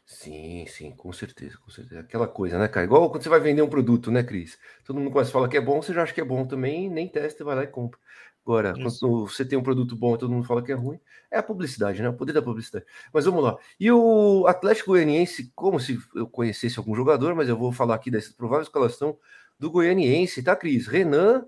Sim, 0.07 0.65
sim, 0.69 0.93
com 0.93 1.13
certeza, 1.13 1.59
com 1.59 1.69
certeza. 1.69 2.01
Aquela 2.01 2.29
coisa, 2.29 2.57
né, 2.57 2.69
cara? 2.69 2.87
Igual 2.87 3.11
quando 3.11 3.25
você 3.25 3.29
vai 3.29 3.41
vender 3.41 3.61
um 3.61 3.69
produto, 3.69 4.09
né, 4.09 4.23
Cris? 4.23 4.57
Todo 4.85 5.01
mundo 5.01 5.11
começa 5.11 5.31
a 5.31 5.33
falar 5.33 5.49
que 5.49 5.57
é 5.57 5.61
bom, 5.61 5.83
você 5.83 5.93
já 5.93 6.05
acha 6.05 6.15
que 6.15 6.21
é 6.21 6.25
bom 6.25 6.47
também, 6.47 6.89
nem 6.89 7.09
testa, 7.09 7.45
vai 7.45 7.57
lá 7.57 7.65
e 7.65 7.67
compra. 7.67 7.99
Agora, 8.45 8.73
Isso. 8.79 9.01
quando 9.01 9.27
você 9.27 9.45
tem 9.45 9.59
um 9.59 9.63
produto 9.65 9.97
bom 9.97 10.15
e 10.15 10.19
todo 10.19 10.31
mundo 10.31 10.47
fala 10.47 10.63
que 10.63 10.71
é 10.71 10.77
ruim, 10.77 11.01
é 11.29 11.39
a 11.39 11.43
publicidade, 11.43 12.01
né? 12.01 12.09
O 12.09 12.15
poder 12.15 12.33
da 12.33 12.41
publicidade. 12.41 12.87
Mas 13.13 13.25
vamos 13.25 13.43
lá. 13.43 13.59
E 13.81 13.91
o 13.91 14.47
Atlético 14.47 14.93
Goianiense, 14.93 15.51
como 15.57 15.81
se 15.81 15.99
eu 16.15 16.29
conhecesse 16.29 16.79
algum 16.79 16.95
jogador, 16.95 17.35
mas 17.35 17.49
eu 17.49 17.57
vou 17.57 17.73
falar 17.73 17.97
aqui 17.97 18.09
dessa 18.09 18.33
provável 18.33 18.63
escalação 18.63 19.19
do 19.59 19.69
Goianiense, 19.73 20.41
tá, 20.41 20.55
Cris? 20.55 20.87
Renan, 20.87 21.45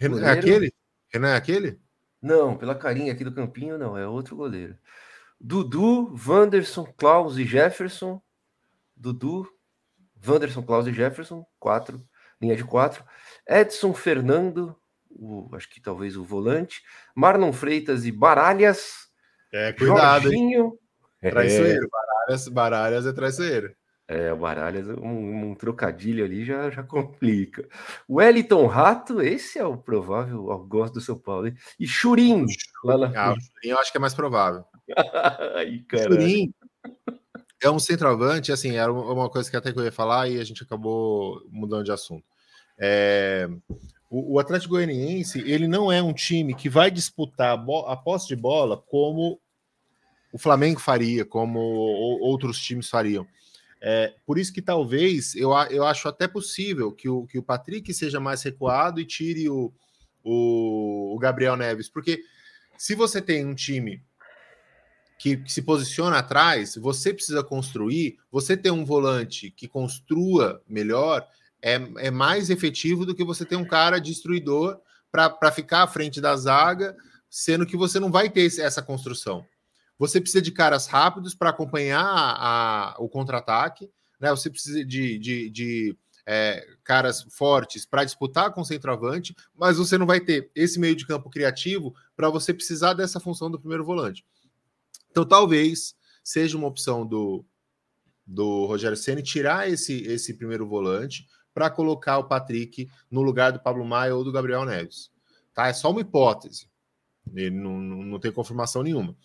Renan, 0.00 0.16
é 0.16 0.20
Goleiro. 0.20 0.40
aquele? 0.40 0.72
Renan 1.12 1.28
é 1.28 1.36
aquele? 1.36 1.80
não, 2.20 2.58
pela 2.58 2.74
carinha 2.74 3.12
aqui 3.12 3.22
do 3.22 3.32
campinho, 3.32 3.78
não, 3.78 3.96
é 3.96 4.08
outro 4.08 4.34
goleiro. 4.34 4.76
Dudu, 5.40 6.14
Wanderson, 6.26 6.84
Klaus 6.96 7.38
e 7.38 7.44
Jefferson. 7.44 8.20
Dudu, 8.96 9.48
Wanderson, 10.26 10.62
Klaus 10.62 10.86
e 10.86 10.92
Jefferson, 10.92 11.46
quatro, 11.58 12.02
linha 12.40 12.56
de 12.56 12.64
quatro. 12.64 13.04
Edson 13.46 13.94
Fernando, 13.94 14.76
o- 15.10 15.48
acho 15.54 15.68
que 15.70 15.80
talvez 15.80 16.16
o 16.16 16.24
volante. 16.24 16.82
Marlon 17.14 17.52
Freitas 17.52 18.04
e 18.04 18.10
Baralhas. 18.12 19.08
É, 19.52 19.72
cuidado, 19.72 20.32
hein? 20.32 20.52
Jorginho. 20.52 20.78
Traiçoeiro. 21.20 21.88
Baralhas, 21.90 22.48
baralhas 22.48 23.06
é 23.06 23.12
traiçoeiro. 23.12 23.74
É, 24.10 24.32
o 24.32 24.38
Baralhas, 24.38 24.88
um, 24.88 25.50
um 25.50 25.54
trocadilho 25.54 26.24
ali 26.24 26.42
já, 26.42 26.70
já 26.70 26.82
complica. 26.82 27.68
Wellington 28.08 28.66
Rato, 28.66 29.20
esse 29.20 29.58
é 29.58 29.64
o 29.66 29.76
provável 29.76 30.50
algoz 30.50 30.90
do 30.90 30.98
São 31.00 31.18
Paulo. 31.18 31.46
hein? 31.48 31.54
E 31.78 31.86
Churim, 31.86 32.46
lá 32.82 32.96
na 32.96 33.06
Ah, 33.14 33.32
o 33.32 33.40
Churin 33.40 33.68
eu 33.68 33.78
acho 33.78 33.92
que 33.92 33.98
é 33.98 34.00
mais 34.00 34.14
provável. 34.14 34.64
Ai, 35.54 35.84
caralho. 35.88 36.52
É 37.60 37.68
um 37.68 37.78
centroavante, 37.78 38.52
assim, 38.52 38.76
era 38.76 38.92
uma 38.92 39.28
coisa 39.28 39.50
que 39.50 39.56
até 39.56 39.72
que 39.72 39.78
eu 39.78 39.84
ia 39.84 39.92
falar 39.92 40.28
e 40.28 40.38
a 40.38 40.44
gente 40.44 40.62
acabou 40.62 41.42
mudando 41.50 41.84
de 41.84 41.90
assunto. 41.90 42.24
É, 42.78 43.48
o, 44.08 44.34
o 44.34 44.38
Atlético 44.38 44.74
Goianiense, 44.74 45.40
ele 45.40 45.66
não 45.66 45.90
é 45.90 46.00
um 46.00 46.12
time 46.12 46.54
que 46.54 46.68
vai 46.68 46.90
disputar 46.90 47.58
a, 47.58 47.92
a 47.92 47.96
posse 47.96 48.28
de 48.28 48.36
bola 48.36 48.76
como 48.76 49.40
o 50.32 50.38
Flamengo 50.38 50.78
faria, 50.78 51.24
como 51.24 51.58
outros 51.58 52.60
times 52.60 52.88
fariam. 52.88 53.26
É, 53.80 54.14
por 54.26 54.38
isso 54.38 54.52
que 54.52 54.62
talvez 54.62 55.34
eu, 55.36 55.50
eu 55.70 55.84
acho 55.84 56.08
até 56.08 56.26
possível 56.26 56.92
que 56.92 57.08
o, 57.08 57.26
que 57.26 57.38
o 57.38 57.42
Patrick 57.42 57.92
seja 57.94 58.18
mais 58.18 58.42
recuado 58.42 59.00
e 59.00 59.04
tire 59.04 59.48
o, 59.48 59.72
o, 60.24 61.14
o 61.14 61.18
Gabriel 61.18 61.56
Neves, 61.56 61.88
porque 61.88 62.22
se 62.76 62.94
você 62.94 63.22
tem 63.22 63.46
um 63.46 63.54
time 63.54 64.02
que, 65.18 65.36
que, 65.36 65.52
se 65.52 65.60
posiciona 65.60 66.18
atrás, 66.18 66.76
você 66.76 67.12
precisa 67.12 67.42
construir, 67.42 68.16
você 68.30 68.56
ter 68.56 68.70
um 68.70 68.84
volante 68.84 69.50
que 69.50 69.66
construa 69.66 70.62
melhor 70.68 71.26
é, 71.60 71.74
é 71.98 72.10
mais 72.10 72.50
efetivo 72.50 73.04
do 73.04 73.14
que 73.14 73.24
você 73.24 73.44
ter 73.44 73.56
um 73.56 73.66
cara 73.66 74.00
destruidor 74.00 74.78
para 75.10 75.50
ficar 75.50 75.82
à 75.82 75.86
frente 75.88 76.20
da 76.20 76.36
zaga, 76.36 76.96
sendo 77.28 77.66
que 77.66 77.76
você 77.76 77.98
não 77.98 78.12
vai 78.12 78.30
ter 78.30 78.46
essa 78.60 78.80
construção. 78.80 79.44
Você 79.98 80.20
precisa 80.20 80.40
de 80.40 80.52
caras 80.52 80.86
rápidos 80.86 81.34
para 81.34 81.50
acompanhar 81.50 82.04
a, 82.04 82.92
a, 82.92 82.96
o 83.00 83.08
contra-ataque, 83.08 83.90
né? 84.20 84.30
Você 84.30 84.48
precisa 84.48 84.84
de, 84.84 85.18
de, 85.18 85.50
de 85.50 85.96
é, 86.24 86.64
caras 86.84 87.26
fortes 87.30 87.84
para 87.84 88.04
disputar 88.04 88.52
com 88.52 88.60
o 88.60 88.64
centroavante, 88.64 89.34
mas 89.56 89.78
você 89.78 89.98
não 89.98 90.06
vai 90.06 90.20
ter 90.20 90.50
esse 90.54 90.78
meio 90.78 90.94
de 90.94 91.06
campo 91.06 91.30
criativo 91.30 91.94
para 92.14 92.30
você 92.30 92.54
precisar 92.54 92.92
dessa 92.92 93.18
função 93.18 93.50
do 93.50 93.58
primeiro 93.58 93.84
volante. 93.84 94.24
Então, 95.10 95.24
talvez 95.24 95.94
seja 96.22 96.56
uma 96.56 96.66
opção 96.66 97.06
do, 97.06 97.44
do 98.26 98.66
Rogério 98.66 98.96
Ceni 98.96 99.22
tirar 99.22 99.68
esse, 99.68 100.02
esse 100.02 100.34
primeiro 100.34 100.66
volante 100.66 101.26
para 101.54 101.70
colocar 101.70 102.18
o 102.18 102.28
Patrick 102.28 102.88
no 103.10 103.22
lugar 103.22 103.52
do 103.52 103.60
Pablo 103.60 103.84
Maia 103.84 104.14
ou 104.14 104.22
do 104.22 104.30
Gabriel 104.32 104.64
Neves. 104.64 105.10
Tá? 105.54 105.68
É 105.68 105.72
só 105.72 105.90
uma 105.90 106.00
hipótese. 106.00 106.68
Ele 107.34 107.56
não, 107.56 107.78
não, 107.80 108.02
não 108.02 108.20
tem 108.20 108.30
confirmação 108.30 108.82
nenhuma. 108.82 109.16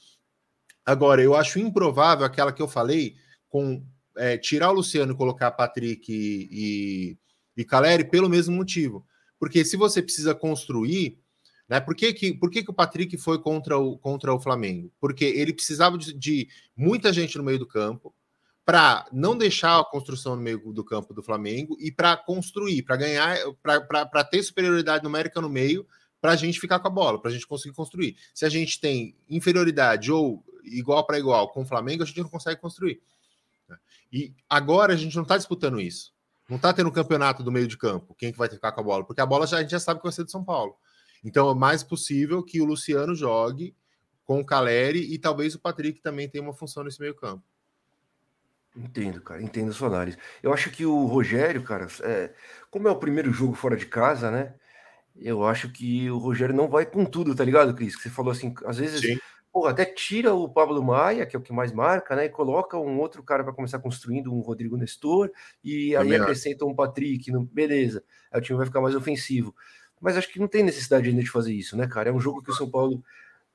Agora, 0.85 1.21
eu 1.21 1.35
acho 1.35 1.59
improvável 1.59 2.25
aquela 2.25 2.51
que 2.51 2.61
eu 2.61 2.67
falei 2.67 3.15
com 3.47 3.85
é, 4.17 4.37
tirar 4.37 4.71
o 4.71 4.75
Luciano 4.75 5.13
e 5.13 5.17
colocar 5.17 5.51
Patrick 5.51 6.11
e, 6.11 6.47
e, 6.51 7.17
e 7.57 7.65
Caleri 7.65 8.03
pelo 8.03 8.29
mesmo 8.29 8.55
motivo. 8.55 9.05
Porque 9.39 9.63
se 9.63 9.77
você 9.77 10.01
precisa 10.01 10.33
construir, 10.33 11.19
né? 11.73 11.79
Por, 11.79 11.95
que, 11.95 12.13
que, 12.13 12.31
por 12.31 12.51
que, 12.51 12.63
que 12.63 12.69
o 12.69 12.73
Patrick 12.73 13.17
foi 13.17 13.39
contra 13.39 13.79
o, 13.79 13.97
contra 13.97 14.31
o 14.31 14.39
Flamengo? 14.39 14.91
Porque 14.99 15.25
ele 15.25 15.51
precisava 15.51 15.97
de, 15.97 16.13
de 16.13 16.47
muita 16.77 17.11
gente 17.11 17.35
no 17.35 17.43
meio 17.43 17.57
do 17.57 17.65
campo, 17.65 18.13
para 18.63 19.07
não 19.11 19.35
deixar 19.35 19.79
a 19.79 19.83
construção 19.83 20.35
no 20.35 20.41
meio 20.43 20.59
do 20.71 20.85
campo 20.85 21.15
do 21.15 21.23
Flamengo 21.23 21.75
e 21.79 21.91
para 21.91 22.15
construir, 22.15 22.83
para 22.83 22.95
ganhar, 22.95 23.37
para 23.63 24.23
ter 24.23 24.43
superioridade 24.43 25.03
numérica 25.03 25.41
no 25.41 25.49
meio, 25.49 25.83
para 26.21 26.33
a 26.33 26.35
gente 26.35 26.59
ficar 26.59 26.77
com 26.79 26.89
a 26.89 26.91
bola, 26.91 27.19
para 27.19 27.31
a 27.31 27.33
gente 27.33 27.47
conseguir 27.47 27.73
construir. 27.75 28.17
Se 28.35 28.45
a 28.45 28.49
gente 28.49 28.79
tem 28.79 29.17
inferioridade 29.27 30.11
ou 30.11 30.45
igual 30.63 31.03
para 31.07 31.17
igual 31.17 31.49
com 31.49 31.63
o 31.63 31.65
Flamengo, 31.65 32.03
a 32.03 32.05
gente 32.05 32.21
não 32.21 32.29
consegue 32.29 32.61
construir. 32.61 33.01
E 34.11 34.31
agora 34.47 34.93
a 34.93 34.95
gente 34.95 35.15
não 35.15 35.23
está 35.23 35.37
disputando 35.37 35.81
isso. 35.81 36.13
Não 36.47 36.57
está 36.57 36.71
tendo 36.71 36.87
um 36.89 36.93
campeonato 36.93 37.41
do 37.41 37.51
meio 37.51 37.67
de 37.67 37.79
campo, 37.79 38.13
quem 38.13 38.31
que 38.31 38.37
vai 38.37 38.47
ficar 38.47 38.71
com 38.73 38.81
a 38.81 38.83
bola, 38.83 39.03
porque 39.03 39.21
a 39.21 39.25
bola 39.25 39.47
já, 39.47 39.57
a 39.57 39.61
gente 39.61 39.71
já 39.71 39.79
sabe 39.79 39.99
que 39.99 40.05
vai 40.05 40.13
ser 40.13 40.23
do 40.23 40.29
São 40.29 40.43
Paulo. 40.43 40.75
Então 41.23 41.49
é 41.49 41.55
mais 41.55 41.83
possível 41.83 42.43
que 42.43 42.61
o 42.61 42.65
Luciano 42.65 43.15
jogue 43.15 43.75
com 44.25 44.39
o 44.39 44.45
Caleri 44.45 45.13
e 45.13 45.17
talvez 45.17 45.55
o 45.55 45.59
Patrick 45.59 46.01
também 46.01 46.29
tenha 46.29 46.43
uma 46.43 46.53
função 46.53 46.83
nesse 46.83 46.99
meio 46.99 47.15
campo. 47.15 47.43
Entendo, 48.75 49.21
cara, 49.21 49.41
entendo 49.41 49.69
a 49.69 49.73
sua 49.73 49.87
análise. 49.87 50.17
Eu 50.41 50.51
acho 50.51 50.71
que 50.71 50.85
o 50.85 51.05
Rogério, 51.05 51.61
cara, 51.63 51.87
é, 52.01 52.33
como 52.71 52.87
é 52.87 52.91
o 52.91 52.97
primeiro 52.97 53.31
jogo 53.31 53.53
fora 53.53 53.77
de 53.77 53.85
casa, 53.85 54.31
né? 54.31 54.55
Eu 55.15 55.45
acho 55.45 55.71
que 55.71 56.09
o 56.09 56.17
Rogério 56.17 56.55
não 56.55 56.67
vai 56.67 56.85
com 56.85 57.05
tudo, 57.05 57.35
tá 57.35 57.43
ligado, 57.43 57.75
Cris? 57.75 57.95
Que 57.95 58.01
você 58.03 58.09
falou 58.09 58.31
assim, 58.31 58.51
às 58.65 58.79
vezes, 58.79 59.19
pô, 59.51 59.67
até 59.67 59.85
tira 59.85 60.33
o 60.33 60.49
Pablo 60.49 60.83
Maia, 60.83 61.23
que 61.27 61.35
é 61.35 61.39
o 61.39 61.41
que 61.41 61.53
mais 61.53 61.71
marca, 61.71 62.15
né? 62.15 62.25
E 62.25 62.29
coloca 62.29 62.75
um 62.75 62.99
outro 62.99 63.21
cara 63.21 63.43
para 63.43 63.53
começar 63.53 63.77
construindo 63.77 64.33
um 64.33 64.39
Rodrigo 64.39 64.75
Nestor, 64.75 65.29
e 65.63 65.95
aí 65.95 66.15
acrescenta 66.15 66.65
um 66.65 66.73
Patrick, 66.73 67.31
no... 67.31 67.45
beleza. 67.45 68.03
Aí 68.31 68.39
o 68.39 68.43
time 68.43 68.57
vai 68.57 68.65
ficar 68.65 68.81
mais 68.81 68.95
ofensivo. 68.95 69.55
Mas 70.03 70.17
acho 70.17 70.29
que 70.29 70.37
não 70.37 70.49
tem 70.49 70.63
necessidade 70.63 71.07
ainda 71.07 71.23
de 71.23 71.29
fazer 71.31 71.53
isso, 71.53 71.77
né, 71.77 71.87
cara? 71.87 72.09
É 72.09 72.11
um 72.11 72.19
jogo 72.19 72.43
que 72.43 72.51
o 72.51 72.53
São 72.53 72.69
Paulo 72.69 73.01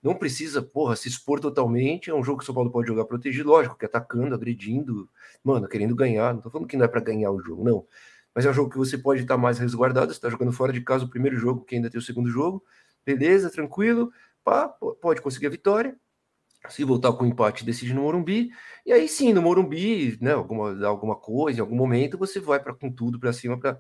não 0.03 0.15
precisa, 0.15 0.63
porra, 0.63 0.97
se 0.97 1.07
expor 1.07 1.41
totalmente. 1.41 2.09
É 2.09 2.15
um 2.15 2.25
jogo 2.25 2.39
que 2.39 2.45
o 2.45 2.47
São 2.47 2.55
Paulo 2.55 2.71
pode 2.71 2.89
jogar 2.89 3.05
protegido, 3.05 3.51
lógico, 3.51 3.77
que 3.77 3.85
atacando, 3.85 4.35
agredindo, 4.35 5.07
mano, 5.45 5.69
querendo 5.69 5.95
ganhar. 5.95 6.33
Não 6.33 6.41
tô 6.41 6.49
falando 6.49 6.67
que 6.67 6.75
não 6.75 6.87
é 6.87 6.89
para 6.89 7.03
ganhar 7.03 7.31
o 7.31 7.39
jogo, 7.43 7.63
não. 7.63 7.87
Mas 8.35 8.47
é 8.47 8.51
um 8.51 8.55
jogo 8.55 8.71
que 8.71 8.79
você 8.79 8.97
pode 8.97 9.21
estar 9.21 9.37
mais 9.37 9.59
resguardado. 9.59 10.15
Você 10.15 10.19
tá 10.19 10.31
jogando 10.31 10.51
fora 10.51 10.73
de 10.73 10.81
casa 10.81 11.05
o 11.05 11.11
primeiro 11.11 11.37
jogo, 11.37 11.67
que 11.67 11.75
ainda 11.75 11.91
tem 11.91 11.99
o 11.99 12.03
segundo 12.03 12.31
jogo. 12.31 12.65
Beleza, 13.05 13.51
tranquilo. 13.51 14.11
Pá, 14.43 14.69
pode 15.03 15.21
conseguir 15.21 15.49
a 15.49 15.51
vitória. 15.51 15.95
Se 16.71 16.83
voltar 16.83 17.13
com 17.13 17.27
empate, 17.27 17.65
decide 17.65 17.93
no 17.93 18.03
Morumbi. 18.03 18.51
E 18.87 18.93
aí 18.93 19.07
sim, 19.07 19.35
no 19.35 19.43
Morumbi, 19.43 20.19
né, 20.21 20.33
alguma, 20.33 20.87
alguma 20.87 21.15
coisa, 21.15 21.59
em 21.59 21.61
algum 21.61 21.77
momento, 21.77 22.17
você 22.19 22.41
vai 22.41 22.59
para 22.59 22.75
com 22.75 22.91
tudo 22.91 23.19
para 23.21 23.33
cima 23.33 23.59
para 23.59 23.79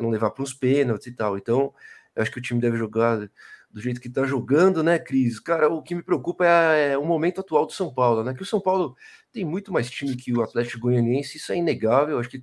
não 0.00 0.10
levar 0.10 0.30
para 0.30 0.42
uns 0.42 0.54
pênaltis 0.54 1.08
e 1.08 1.12
tal. 1.12 1.36
Então, 1.38 1.72
eu 2.14 2.22
acho 2.22 2.30
que 2.30 2.38
o 2.38 2.42
time 2.42 2.60
deve 2.60 2.76
jogar 2.76 3.28
do 3.70 3.80
jeito 3.80 4.00
que 4.00 4.08
está 4.08 4.24
jogando, 4.24 4.82
né, 4.82 4.98
Cris? 4.98 5.38
Cara, 5.38 5.68
o 5.68 5.82
que 5.82 5.94
me 5.94 6.02
preocupa 6.02 6.44
é, 6.44 6.92
é, 6.92 6.98
o 6.98 7.04
momento 7.04 7.40
atual 7.40 7.66
do 7.66 7.72
São 7.72 7.92
Paulo, 7.92 8.24
né? 8.24 8.34
Que 8.34 8.42
o 8.42 8.46
São 8.46 8.60
Paulo 8.60 8.96
tem 9.32 9.44
muito 9.44 9.72
mais 9.72 9.88
time 9.88 10.16
que 10.16 10.32
o 10.32 10.42
Atlético 10.42 10.80
Goianiense, 10.80 11.38
isso 11.38 11.52
é 11.52 11.56
inegável. 11.56 12.18
Acho 12.18 12.28
que 12.28 12.42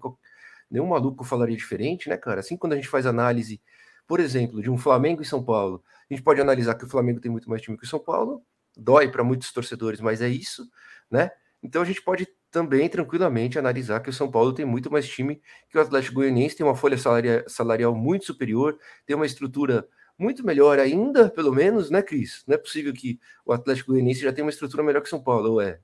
nenhum 0.72 0.88
maluco 0.88 1.24
falaria 1.24 1.56
diferente, 1.56 2.08
né, 2.08 2.18
cara? 2.18 2.40
Assim, 2.40 2.56
quando 2.56 2.74
a 2.74 2.76
gente 2.78 2.88
faz 2.88 3.06
análise, 3.06 3.62
por 4.08 4.20
exemplo, 4.20 4.62
de 4.62 4.70
um 4.70 4.78
Flamengo 4.78 5.22
e 5.22 5.26
São 5.26 5.44
Paulo, 5.44 5.84
a 6.10 6.14
gente 6.14 6.24
pode 6.24 6.40
analisar 6.40 6.76
que 6.76 6.86
o 6.86 6.90
Flamengo 6.90 7.20
tem 7.20 7.32
muito 7.32 7.50
mais 7.50 7.62
time 7.62 7.78
que 7.78 7.84
o 7.84 7.88
São 7.88 8.00
Paulo, 8.00 8.42
dói 8.76 9.10
para 9.10 9.24
muitos 9.24 9.52
torcedores, 9.52 10.00
mas 10.00 10.22
é 10.22 10.30
isso, 10.30 10.70
né? 11.12 11.30
Então 11.62 11.82
a 11.82 11.86
gente 11.86 12.02
pode 12.02 12.28
também 12.51 12.88
tranquilamente 12.89 13.60
analisar 13.60 14.00
que 14.00 14.10
o 14.10 14.13
São 14.13 14.30
Paulo 14.30 14.54
tem 14.54 14.66
muito 14.66 14.92
mais 14.92 15.08
time 15.08 15.42
que 15.70 15.77
o 15.77 15.82
Atlético 15.82 16.16
Goianiense, 16.16 16.56
tem 16.56 16.66
uma 16.66 16.75
folha 16.75 16.98
salarial, 16.98 17.44
salarial 17.48 17.96
muito 17.96 18.25
superior, 18.25 18.77
tem 19.06 19.16
uma 19.16 19.25
estrutura 19.25 19.88
muito 20.18 20.46
melhor 20.46 20.80
ainda, 20.80 21.30
pelo 21.30 21.54
menos, 21.54 21.89
né, 21.92 22.01
Cris? 22.01 22.44
Não 22.48 22.56
é 22.56 22.58
possível 22.58 22.92
que 22.94 23.20
o 23.46 23.54
Atlético 23.54 23.92
Goianiense 23.92 24.22
já 24.22 24.34
tenha 24.34 24.46
uma 24.46 24.51
estrutura 24.51 24.84
melhor 24.84 25.01
que 25.01 25.10
São 25.10 25.22
Paulo, 25.22 25.51
ou 25.51 25.62
é? 25.62 25.80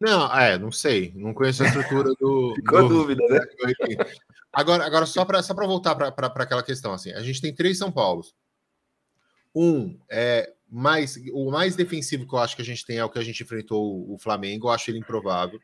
Não, 0.00 0.32
é, 0.36 0.56
não 0.56 0.70
sei. 0.70 1.12
Não 1.16 1.34
conheço 1.34 1.64
a 1.64 1.66
estrutura 1.66 2.10
do. 2.20 2.54
Ficou 2.56 2.78
do, 2.80 2.84
a 2.84 2.88
dúvida, 2.88 3.22
né? 3.28 3.40
Agora, 4.52 4.84
agora 4.86 5.06
só 5.06 5.24
para 5.24 5.42
só 5.42 5.54
voltar 5.54 5.94
para 5.96 6.26
aquela 6.42 6.62
questão, 6.62 6.92
assim, 6.92 7.12
a 7.12 7.20
gente 7.20 7.40
tem 7.40 7.54
três 7.54 7.78
São 7.78 7.90
Paulos. 7.90 8.34
Um 9.54 9.98
é 10.08 10.52
mais 10.70 11.16
o 11.32 11.50
mais 11.50 11.74
defensivo 11.74 12.26
que 12.26 12.34
eu 12.34 12.38
acho 12.38 12.56
que 12.56 12.62
a 12.62 12.64
gente 12.64 12.84
tem 12.84 12.98
é 12.98 13.04
o 13.04 13.10
que 13.10 13.18
a 13.18 13.24
gente 13.24 13.42
enfrentou 13.42 14.12
o 14.12 14.18
Flamengo, 14.18 14.66
eu 14.66 14.70
acho 14.70 14.90
ele 14.90 14.98
improvável. 14.98 15.60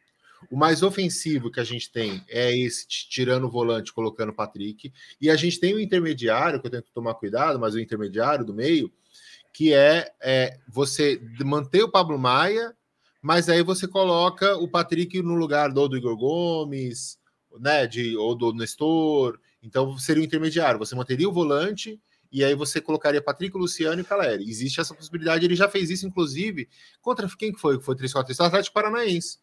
O 0.51 0.57
mais 0.57 0.83
ofensivo 0.83 1.51
que 1.51 1.61
a 1.61 1.65
gente 1.65 1.91
tem 1.91 2.23
é 2.29 2.57
esse, 2.57 2.87
tirando 2.87 3.45
o 3.45 3.51
volante, 3.51 3.93
colocando 3.93 4.31
o 4.31 4.35
Patrick. 4.35 4.93
E 5.21 5.31
a 5.31 5.37
gente 5.37 5.59
tem 5.59 5.75
o 5.75 5.81
intermediário, 5.81 6.61
que 6.61 6.67
eu 6.67 6.71
tento 6.71 6.93
tomar 6.93 7.15
cuidado, 7.15 7.59
mas 7.59 7.75
o 7.75 7.81
intermediário 7.81 8.45
do 8.45 8.53
meio, 8.53 8.93
que 9.53 9.73
é, 9.73 10.13
é 10.21 10.59
você 10.69 11.21
manter 11.45 11.83
o 11.83 11.91
Pablo 11.91 12.19
Maia, 12.19 12.75
mas 13.23 13.49
aí 13.49 13.63
você 13.63 13.89
coloca 13.89 14.57
o 14.57 14.69
Patrick 14.69 15.23
no 15.23 15.35
lugar 15.35 15.73
do, 15.73 15.89
do 15.89 15.97
Igor 15.97 16.17
Gomes, 16.17 17.19
né, 17.59 17.87
de, 17.87 18.17
ou 18.17 18.35
do 18.35 18.53
Nestor. 18.53 19.39
Então 19.63 19.97
seria 19.97 20.23
o 20.23 20.27
intermediário. 20.27 20.79
Você 20.79 20.95
manteria 20.95 21.29
o 21.29 21.33
volante 21.33 21.99
e 22.35 22.45
aí 22.45 22.55
você 22.55 22.81
colocaria 22.81 23.23
Patrick, 23.23 23.57
Luciano 23.57 24.01
e 24.01 24.05
Caleri. 24.05 24.51
Existe 24.51 24.81
essa 24.81 24.95
possibilidade, 24.95 25.45
ele 25.45 25.57
já 25.57 25.69
fez 25.69 25.89
isso, 25.89 26.07
inclusive, 26.07 26.69
contra 27.01 27.27
quem 27.39 27.53
que 27.53 27.61
foi? 27.61 27.81
Foi 27.81 27.95
3-4-3? 27.95 28.45
Atlético 28.45 28.75
Paranaense 28.75 29.39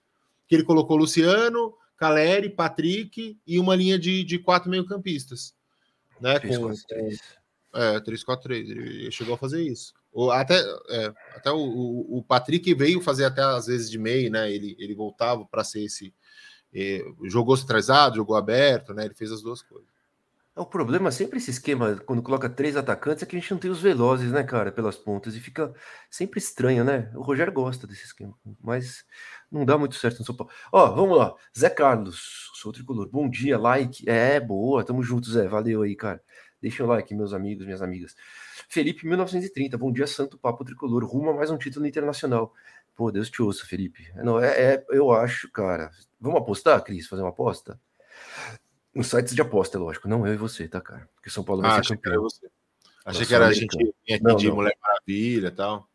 que 0.51 0.55
ele 0.55 0.65
colocou 0.65 0.97
Luciano, 0.97 1.73
Caleri, 1.95 2.49
Patrick 2.49 3.39
e 3.47 3.57
uma 3.57 3.73
linha 3.73 3.97
de, 3.97 4.21
de 4.21 4.37
quatro 4.37 4.69
meio-campistas. 4.69 5.55
Né, 6.19 6.37
3, 6.39 6.57
com, 6.57 6.63
4, 6.65 6.83
3. 6.89 7.19
É, 7.73 7.99
3-4-3. 8.01 8.51
Ele 8.51 9.11
chegou 9.11 9.35
a 9.35 9.37
fazer 9.37 9.61
isso. 9.61 9.93
O, 10.11 10.29
até 10.29 10.59
é, 10.89 11.13
até 11.37 11.49
o, 11.49 11.57
o, 11.57 12.17
o, 12.17 12.23
Patrick 12.23 12.73
veio 12.73 12.99
fazer 12.99 13.23
até 13.23 13.41
às 13.41 13.67
vezes 13.67 13.89
de 13.89 13.97
meio, 13.97 14.29
né? 14.29 14.51
Ele, 14.51 14.75
ele 14.77 14.93
voltava 14.93 15.45
para 15.45 15.63
ser 15.63 15.85
esse. 15.85 16.13
Eh, 16.73 17.01
jogou 17.29 17.55
centralizado, 17.55 18.17
jogou 18.17 18.35
aberto, 18.35 18.93
né? 18.93 19.05
Ele 19.05 19.13
fez 19.13 19.31
as 19.31 19.41
duas 19.41 19.61
coisas. 19.61 19.87
O 20.53 20.65
problema 20.65 21.07
é 21.07 21.11
sempre 21.11 21.37
esse 21.37 21.49
esquema, 21.49 21.95
quando 22.05 22.21
coloca 22.21 22.49
três 22.49 22.75
atacantes, 22.75 23.23
é 23.23 23.25
que 23.25 23.37
a 23.37 23.39
gente 23.39 23.49
não 23.51 23.57
tem 23.57 23.71
os 23.71 23.81
velozes, 23.81 24.33
né, 24.33 24.43
cara, 24.43 24.69
pelas 24.69 24.97
pontas, 24.97 25.33
e 25.33 25.39
fica 25.39 25.73
sempre 26.09 26.39
estranho, 26.39 26.83
né? 26.83 27.09
O 27.15 27.21
Rogério 27.21 27.53
gosta 27.53 27.87
desse 27.87 28.03
esquema, 28.03 28.37
mas 28.61 29.05
não 29.49 29.63
dá 29.63 29.77
muito 29.77 29.95
certo 29.95 30.19
no 30.19 30.25
São 30.25 30.35
Paulo. 30.35 30.51
Ó, 30.69 30.91
vamos 30.91 31.17
lá. 31.17 31.33
Zé 31.57 31.69
Carlos, 31.69 32.51
sou 32.55 32.73
tricolor. 32.73 33.07
Bom 33.09 33.29
dia, 33.29 33.57
like. 33.57 34.07
É, 34.09 34.41
boa, 34.41 34.83
tamo 34.83 35.01
juntos, 35.01 35.31
Zé. 35.33 35.47
Valeu 35.47 35.83
aí, 35.83 35.95
cara. 35.95 36.21
Deixa 36.61 36.83
o 36.83 36.87
like, 36.87 37.15
meus 37.15 37.33
amigos, 37.33 37.65
minhas 37.65 37.81
amigas. 37.81 38.13
Felipe, 38.67 39.07
1930. 39.07 39.77
Bom 39.77 39.91
dia, 39.91 40.05
Santo 40.05 40.37
Papo 40.37 40.65
Tricolor. 40.65 41.05
Rumo 41.05 41.29
a 41.29 41.33
mais 41.33 41.49
um 41.49 41.57
título 41.57 41.87
internacional. 41.87 42.53
Pô, 42.93 43.09
Deus 43.09 43.29
te 43.29 43.41
ouça, 43.41 43.65
Felipe. 43.65 44.11
Não, 44.15 44.37
é, 44.39 44.75
é 44.75 44.85
eu 44.89 45.11
acho, 45.11 45.49
cara. 45.49 45.89
Vamos 46.19 46.41
apostar, 46.41 46.83
Cris? 46.83 47.07
Fazer 47.07 47.21
uma 47.21 47.29
aposta? 47.29 47.79
Nos 48.93 49.07
sites 49.07 49.33
de 49.33 49.41
aposta, 49.41 49.77
é 49.77 49.79
lógico. 49.79 50.07
Não 50.07 50.27
eu 50.27 50.33
e 50.33 50.37
você, 50.37 50.67
tá, 50.67 50.81
cara? 50.81 51.07
Porque 51.15 51.29
São 51.29 51.43
Paulo 51.43 51.61
vai 51.61 51.79
ah, 51.79 51.83
ser 51.83 51.95
campeão. 51.95 52.27
Achei 53.05 53.25
que 53.25 53.33
era, 53.33 53.47
achei 53.47 53.67
que 53.67 53.75
era 53.77 53.85
a 53.85 53.87
gente 53.87 53.93
aqui 54.13 54.23
não, 54.23 54.35
de 54.35 54.47
não. 54.47 54.55
Mulher 54.55 54.77
Maravilha 54.81 55.47
e 55.47 55.51
tal. 55.51 55.87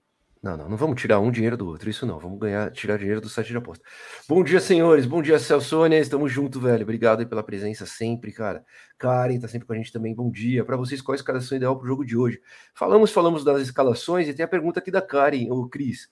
Não, 0.43 0.57
não, 0.57 0.69
não 0.69 0.77
vamos 0.77 1.01
tirar 1.01 1.19
um 1.19 1.31
dinheiro 1.31 1.57
do 1.57 1.67
outro, 1.67 1.91
isso 1.91 2.07
não. 2.07 2.19
Vamos 2.19 2.39
ganhar, 2.39 2.71
tirar 2.71 2.99
dinheiro 2.99 3.21
do 3.21 3.29
site 3.29 3.49
de 3.49 3.57
aposta. 3.57 3.85
Bom 4.29 4.45
dia, 4.45 4.61
senhores. 4.61 5.05
Bom 5.05 5.21
dia, 5.21 5.39
Celsônia. 5.39 5.99
Estamos 5.99 6.31
junto, 6.31 6.61
velho. 6.61 6.85
Obrigado 6.85 7.21
aí 7.21 7.27
pela 7.27 7.43
presença 7.43 7.85
sempre, 7.85 8.33
cara. 8.33 8.65
Karen 8.97 9.41
tá 9.41 9.49
sempre 9.49 9.67
com 9.67 9.73
a 9.73 9.77
gente 9.77 9.93
também. 9.93 10.15
Bom 10.15 10.31
dia. 10.31 10.65
Para 10.65 10.77
vocês, 10.77 11.03
qual 11.03 11.15
a 11.15 11.17
escalação 11.17 11.57
ideal 11.57 11.77
para 11.77 11.85
o 11.85 11.89
jogo 11.89 12.05
de 12.05 12.17
hoje? 12.17 12.41
Falamos, 12.75 13.11
falamos 13.11 13.45
das 13.45 13.61
escalações 13.61 14.29
e 14.29 14.35
tem 14.35 14.45
a 14.45 14.49
pergunta 14.49 14.79
aqui 14.79 14.91
da 14.91 15.03
Karen, 15.03 15.49
o 15.51 15.69
Cris. 15.69 16.09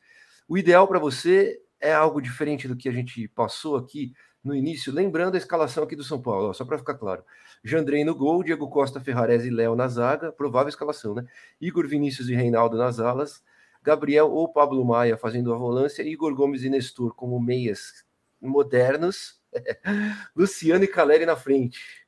O 0.49 0.59
ideal 0.59 0.89
para 0.89 0.99
você 0.99 1.61
é 1.81 1.93
algo 1.93 2.21
diferente 2.21 2.67
do 2.67 2.77
que 2.77 2.89
a 2.89 2.93
gente 2.93 3.29
passou 3.29 3.77
aqui 3.77 4.13
no 4.45 4.55
início, 4.55 4.93
lembrando 4.93 5.37
a 5.37 5.39
escalação 5.39 5.85
aqui 5.85 5.97
do 5.97 6.05
São 6.05 6.21
Paulo, 6.21 6.51
ó, 6.51 6.53
só 6.53 6.65
para 6.65 6.77
ficar 6.77 6.95
claro. 6.95 7.25
Jandrei 7.63 8.05
no 8.05 8.15
gol, 8.15 8.43
Diego 8.43 8.69
Costa, 8.69 9.01
Ferrarese 9.01 9.49
e 9.49 9.51
Léo 9.51 9.75
na 9.75 9.89
zaga, 9.89 10.31
provável 10.31 10.69
escalação, 10.69 11.15
né? 11.15 11.25
Igor 11.59 11.89
Vinícius 11.89 12.29
e 12.29 12.35
Reinaldo 12.35 12.77
nas 12.77 13.01
alas, 13.01 13.43
Gabriel 13.83 14.31
ou 14.31 14.47
Pablo 14.53 14.85
Maia 14.85 15.17
fazendo 15.17 15.53
a 15.55 15.57
volância, 15.57 16.03
Igor 16.03 16.35
Gomes 16.35 16.63
e 16.63 16.69
Nestor 16.69 17.15
como 17.15 17.41
meias 17.41 18.05
modernos, 18.41 19.41
Luciano 20.37 20.85
e 20.85 20.89
Caleri 20.89 21.25
na 21.25 21.37
frente. 21.37 22.05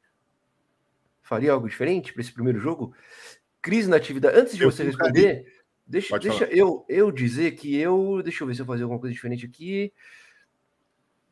Faria 1.23 1.53
algo 1.53 1.69
diferente 1.69 2.13
para 2.13 2.23
esse 2.23 2.33
primeiro 2.33 2.59
jogo? 2.59 2.95
Cris 3.63 3.89
na 3.89 3.97
atividade. 3.97 4.39
Antes 4.39 4.57
de 4.57 4.63
eu 4.63 4.71
você 4.71 4.85
responder, 4.85 5.47
deixa, 5.87 6.19
deixa 6.19 6.45
eu, 6.45 6.85
eu 6.89 7.11
dizer 7.11 7.53
que 7.53 7.77
eu. 7.77 8.23
Deixa 8.23 8.45
eu 8.45 8.47
ver 8.47 8.55
se 8.55 8.63
eu 8.63 8.67
fazer 8.67 8.85
alguma 8.85 9.01
coisa 9.01 9.13
diferente 9.13 9.45
aqui. 9.45 9.93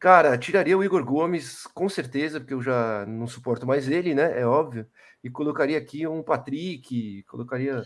Cara, 0.04 0.37
tiraria 0.37 0.76
o 0.76 0.84
Igor 0.84 1.02
Gomes, 1.02 1.66
com 1.73 1.88
certeza, 1.88 2.38
porque 2.38 2.52
eu 2.52 2.61
já 2.61 3.06
não 3.06 3.26
suporto 3.26 3.66
mais 3.66 3.88
ele, 3.88 4.14
né? 4.14 4.38
É 4.38 4.44
óbvio. 4.44 4.87
E 5.23 5.30
colocaria 5.30 5.78
aqui 5.78 6.06
um 6.06 6.23
Patrick, 6.23 7.23
colocaria. 7.23 7.82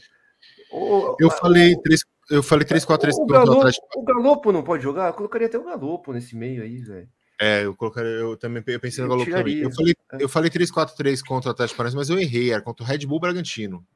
eu 1.21 1.31
falei 1.31 1.77
três, 1.81 2.01
eu 2.29 2.43
falei 2.43 2.67
3 2.67 2.85
4 2.85 3.03
3 3.03 3.19
o, 3.21 3.25
Galopo, 3.25 3.71
o 3.95 4.03
Galopo 4.03 4.51
não 4.51 4.65
pode 4.65 4.83
jogar? 4.83 5.07
Eu 5.07 5.13
colocaria 5.13 5.47
até 5.47 5.57
o 5.57 5.63
Galopo 5.63 6.13
nesse 6.13 6.35
meio 6.35 6.65
aí, 6.65 6.79
velho. 6.79 7.09
É, 7.41 7.65
eu 7.65 7.77
colocaria, 7.77 8.11
eu 8.11 8.37
também 8.37 8.65
eu 8.67 8.81
pensei 8.81 9.05
no 9.05 9.11
Galopo 9.11 9.31
também. 9.31 9.59
Eu 9.59 9.71
falei, 9.71 9.95
é. 10.15 10.17
eu 10.25 10.29
falei 10.29 10.51
3-4-3 10.51 11.23
contra 11.25 11.51
o 11.51 11.53
Atlético 11.53 11.77
Paranaense, 11.77 11.97
mas 11.97 12.11
eu 12.11 12.19
errei, 12.19 12.51
era 12.51 12.61
contra 12.61 12.83
o 12.83 12.89
Red 12.89 13.07
Bull 13.07 13.21
Bragantino. 13.21 13.87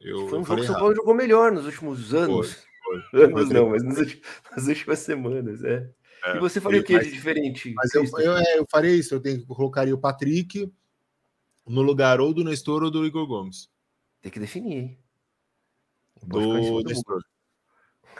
Eu, 0.00 0.26
foi 0.26 0.40
um 0.40 0.44
jogo 0.44 0.56
que 0.56 0.62
o 0.62 0.66
São 0.66 0.80
Paulo 0.80 0.96
jogou 0.96 1.14
melhor 1.14 1.52
nos 1.52 1.64
últimos 1.64 2.12
anos. 2.12 2.66
Foi, 2.84 3.00
foi. 3.12 3.24
Anos 3.26 3.50
não, 3.50 3.68
mas 3.68 3.84
nas 3.84 3.98
últimas, 3.98 4.22
nas 4.50 4.66
últimas 4.66 4.98
semanas, 4.98 5.62
é. 5.62 5.88
É, 6.26 6.36
e 6.36 6.40
você 6.40 6.60
faria 6.60 6.80
o 6.80 6.84
que 6.84 6.98
de 6.98 7.10
diferente? 7.12 7.72
Mas 7.74 7.94
eu, 7.94 8.04
eu, 8.18 8.36
é, 8.36 8.58
eu, 8.58 8.66
faria 8.68 8.92
isso, 8.92 9.14
eu 9.14 9.20
tenho 9.20 9.38
que 9.38 9.46
colocaria 9.46 9.94
o 9.94 9.98
Patrick 9.98 10.68
no 11.64 11.82
lugar 11.82 12.20
ou 12.20 12.34
do 12.34 12.42
Nestor 12.42 12.82
ou 12.82 12.90
do 12.90 13.06
Igor 13.06 13.26
Gomes. 13.28 13.70
Tem 14.20 14.32
que 14.32 14.40
definir, 14.40 14.76
hein? 14.76 14.98
Do 16.24 16.82
Nestor. 16.82 17.22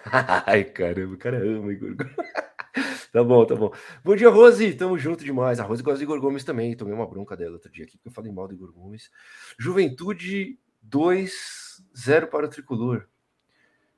Ai, 0.46 0.62
caramba, 0.62 1.14
o 1.14 1.18
cara 1.18 1.38
ama 1.38 1.72
Igor 1.72 1.96
Gomes. 1.96 2.14
tá 3.12 3.24
bom, 3.24 3.44
tá 3.44 3.56
bom. 3.56 3.72
Bom 4.04 4.14
dia, 4.14 4.30
Rose. 4.30 4.74
Tamo 4.74 4.96
junto 4.96 5.24
demais. 5.24 5.58
A 5.58 5.64
Rose 5.64 5.82
gosta 5.82 5.98
de 5.98 6.04
Igor 6.04 6.20
Gomes 6.20 6.44
também. 6.44 6.76
Tomei 6.76 6.94
uma 6.94 7.08
bronca 7.08 7.36
dela 7.36 7.54
outro 7.54 7.72
dia 7.72 7.84
aqui, 7.84 7.96
porque 7.96 8.08
eu 8.08 8.12
falei 8.12 8.30
mal 8.30 8.46
do 8.46 8.54
Igor 8.54 8.72
Gomes. 8.72 9.10
Juventude 9.58 10.60
2, 10.80 11.82
0 11.98 12.28
para 12.28 12.46
o 12.46 12.48
tricolor. 12.48 13.08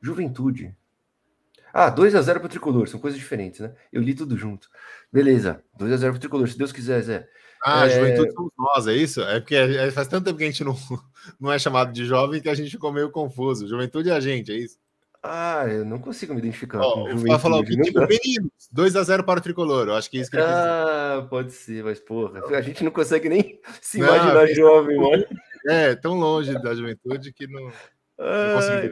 Juventude. 0.00 0.74
Ah, 1.78 1.90
2 1.90 2.12
a 2.16 2.22
0 2.22 2.40
para 2.40 2.46
o 2.46 2.50
Tricolor, 2.50 2.88
são 2.88 2.98
coisas 2.98 3.16
diferentes, 3.16 3.60
né? 3.60 3.72
Eu 3.92 4.02
li 4.02 4.12
tudo 4.12 4.36
junto. 4.36 4.68
Beleza, 5.12 5.62
2 5.78 5.92
a 5.92 5.96
0 5.96 6.12
para 6.12 6.16
o 6.16 6.20
Tricolor, 6.20 6.48
se 6.48 6.58
Deus 6.58 6.72
quiser, 6.72 7.00
Zé. 7.02 7.28
Ah, 7.64 7.86
é... 7.86 7.90
juventude 7.90 8.32
somos 8.32 8.52
nós, 8.58 8.88
é 8.88 8.94
isso? 8.94 9.22
É 9.22 9.38
porque 9.38 9.54
é, 9.54 9.88
faz 9.92 10.08
tanto 10.08 10.24
tempo 10.24 10.38
que 10.38 10.42
a 10.42 10.46
gente 10.50 10.64
não, 10.64 10.74
não 11.38 11.52
é 11.52 11.58
chamado 11.58 11.92
de 11.92 12.04
jovem 12.04 12.40
que 12.40 12.48
a 12.48 12.54
gente 12.54 12.72
ficou 12.72 12.92
meio 12.92 13.12
confuso. 13.12 13.68
Juventude 13.68 14.10
é 14.10 14.12
a 14.12 14.18
gente, 14.18 14.50
é 14.50 14.56
isso? 14.56 14.76
Ah, 15.22 15.66
eu 15.68 15.84
não 15.84 16.00
consigo 16.00 16.34
me 16.34 16.40
identificar. 16.40 16.80
Oh, 16.80 17.10
juventude, 17.10 17.42
falar 17.42 17.58
o 17.58 17.64
que 17.64 17.80
tipo 17.80 18.00
meninos, 18.00 18.52
2 18.72 18.96
a 18.96 19.02
0 19.04 19.22
para 19.22 19.38
o 19.38 19.42
Tricolor, 19.42 19.86
eu 19.86 19.94
acho 19.94 20.10
que 20.10 20.18
é 20.18 20.20
isso 20.20 20.30
que 20.32 20.36
ele 20.36 20.46
Ah, 20.46 21.24
pode 21.30 21.52
ser, 21.52 21.84
mas 21.84 22.00
porra, 22.00 22.44
a 22.56 22.60
gente 22.60 22.82
não 22.82 22.90
consegue 22.90 23.28
nem 23.28 23.60
se 23.80 23.98
imaginar 23.98 24.34
não, 24.34 24.54
jovem, 24.54 24.96
mano. 24.96 25.24
É, 25.66 25.94
tão 25.94 26.14
longe 26.14 26.54
da 26.62 26.74
juventude 26.74 27.32
que 27.32 27.46
não... 27.46 27.70
Ai. 28.18 28.90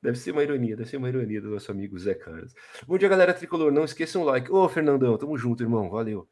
Deve 0.00 0.16
ser 0.16 0.30
uma 0.30 0.42
ironia, 0.42 0.76
deve 0.76 0.88
ser 0.88 0.96
uma 0.96 1.08
ironia 1.08 1.40
do 1.40 1.50
nosso 1.50 1.72
amigo 1.72 1.98
Zé 1.98 2.14
Carlos. 2.14 2.54
Bom 2.86 2.96
dia, 2.96 3.08
galera 3.08 3.34
tricolor. 3.34 3.72
Não 3.72 3.84
esqueçam 3.84 4.22
o 4.22 4.24
like. 4.24 4.50
Ô, 4.50 4.68
Fernandão, 4.68 5.18
tamo 5.18 5.36
junto, 5.36 5.62
irmão. 5.62 5.90
Valeu. 5.90 6.28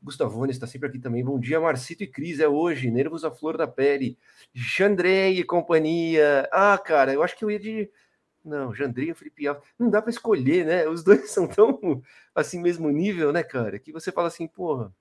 Gustavone 0.00 0.52
está 0.52 0.66
sempre 0.66 0.88
aqui 0.88 1.00
também. 1.00 1.24
Bom 1.24 1.40
dia, 1.40 1.58
Marcito 1.58 2.04
e 2.04 2.06
Cris. 2.06 2.38
É 2.38 2.46
hoje. 2.46 2.90
Nervos 2.90 3.24
à 3.24 3.30
flor 3.30 3.56
da 3.56 3.66
pele. 3.66 4.16
Jandrei 4.52 5.40
e 5.40 5.44
companhia. 5.44 6.48
Ah, 6.52 6.78
cara, 6.78 7.12
eu 7.12 7.22
acho 7.22 7.36
que 7.36 7.44
eu 7.44 7.50
ia 7.50 7.58
de. 7.58 7.90
Não, 8.44 8.72
Jandrei 8.72 9.10
e 9.10 9.14
Felipe 9.14 9.48
Alves. 9.48 9.64
Não 9.76 9.90
dá 9.90 10.00
para 10.00 10.10
escolher, 10.10 10.64
né? 10.64 10.86
Os 10.86 11.02
dois 11.04 11.30
são 11.30 11.48
tão 11.48 12.02
assim, 12.34 12.60
mesmo 12.60 12.88
nível, 12.90 13.32
né, 13.32 13.42
cara? 13.42 13.80
Que 13.80 13.90
você 13.90 14.12
fala 14.12 14.28
assim, 14.28 14.46
porra. 14.46 14.94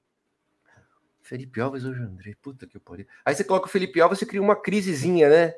Felipe 1.22 1.62
Alves 1.62 1.86
ou 1.86 1.94
Jandrei? 1.94 2.36
Puta 2.42 2.66
que 2.66 2.80
pariu. 2.80 3.06
Aí 3.24 3.36
você 3.36 3.44
coloca 3.44 3.68
o 3.68 3.70
Felipe 3.70 4.02
Alves, 4.02 4.18
você 4.20 4.26
cria 4.26 4.42
uma 4.42 4.56
crisezinha, 4.56 5.30
né? 5.30 5.54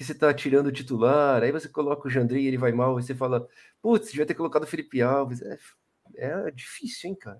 Porque 0.00 0.04
você 0.04 0.14
tá 0.14 0.32
tirando 0.32 0.68
o 0.68 0.72
titular, 0.72 1.42
aí 1.42 1.52
você 1.52 1.68
coloca 1.68 2.08
o 2.08 2.10
Jandrei 2.10 2.44
e 2.44 2.46
ele 2.46 2.56
vai 2.56 2.72
mal, 2.72 2.98
e 2.98 3.02
você 3.02 3.14
fala, 3.14 3.46
putz, 3.82 4.10
devia 4.10 4.24
ter 4.24 4.32
colocado 4.32 4.62
o 4.62 4.66
Felipe 4.66 5.02
Alves. 5.02 5.42
É, 5.42 5.58
é 6.16 6.50
difícil, 6.50 7.10
hein, 7.10 7.14
cara? 7.14 7.38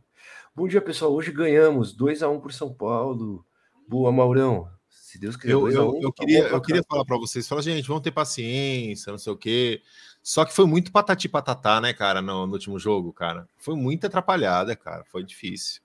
Bom 0.55 0.69
dia, 0.69 0.83
pessoal. 0.83 1.11
Hoje 1.11 1.33
ganhamos 1.33 1.95
2 1.95 2.23
a 2.23 2.29
1 2.29 2.35
um 2.35 2.41
por 2.41 2.53
São 2.53 2.71
Paulo. 2.71 3.47
Boa, 3.89 4.13
Maurão. 4.13 4.69
Se 4.91 5.19
Deus 5.19 5.37
quiser. 5.37 5.55
Eu, 5.55 5.71
eu, 5.71 5.91
um, 5.91 6.03
eu 6.03 6.13
tá 6.13 6.23
queria, 6.23 6.49
eu 6.49 6.61
queria 6.61 6.83
falar 6.87 7.05
para 7.07 7.17
vocês, 7.17 7.49
falar, 7.49 7.63
gente, 7.63 7.89
vamos 7.89 8.03
ter 8.03 8.11
paciência, 8.11 9.11
não 9.11 9.19
sei 9.19 9.33
o 9.33 9.39
quê. 9.39 9.81
Só 10.23 10.45
que 10.45 10.53
foi 10.53 10.67
muito 10.67 10.93
patati 10.93 11.31
patatá, 11.31 11.81
né, 11.81 11.95
cara, 11.95 12.21
no, 12.21 12.47
no 12.47 12.53
último 12.53 12.79
jogo, 12.79 13.11
cara. 13.11 13.49
Foi 13.57 13.75
muito 13.75 14.07
atrapalhada, 14.07 14.77
cara. 14.77 15.03
Foi 15.11 15.25
difícil. 15.25 15.81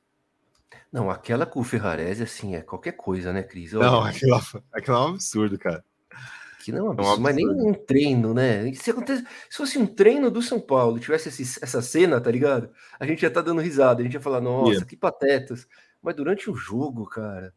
Não, 0.91 1.09
aquela 1.09 1.45
com 1.45 1.61
o 1.61 1.63
Ferrarese, 1.63 2.23
assim, 2.23 2.53
é 2.53 2.61
qualquer 2.61 2.97
coisa, 2.97 3.31
né, 3.31 3.43
Cris? 3.43 3.71
Não, 3.71 4.03
aquilo, 4.03 4.35
aquilo 4.73 4.97
é 4.97 4.99
um 4.99 5.07
absurdo, 5.13 5.57
cara 5.57 5.81
que 6.65 6.71
não 6.71 6.91
é, 6.91 6.95
é 6.95 7.19
mas 7.19 7.35
nem 7.35 7.47
um 7.47 7.75
treino, 7.75 8.33
né? 8.33 8.73
Se, 8.73 8.89
acontece, 8.89 9.23
se 9.47 9.55
fosse 9.55 9.77
um 9.77 9.85
treino 9.85 10.31
do 10.31 10.41
São 10.41 10.59
Paulo, 10.59 10.99
tivesse 10.99 11.29
esse, 11.29 11.63
essa 11.63 11.79
cena, 11.79 12.19
tá 12.19 12.31
ligado? 12.31 12.71
A 12.99 13.05
gente 13.05 13.21
já 13.21 13.29
tá 13.29 13.39
dando 13.39 13.61
risada, 13.61 14.01
a 14.01 14.03
gente 14.03 14.15
ia 14.15 14.19
falar, 14.19 14.41
nossa, 14.41 14.71
yeah. 14.71 14.85
que 14.87 14.97
patetas. 14.97 15.67
Mas 16.01 16.15
durante 16.15 16.49
o 16.49 16.55
jogo, 16.55 17.05
cara, 17.05 17.53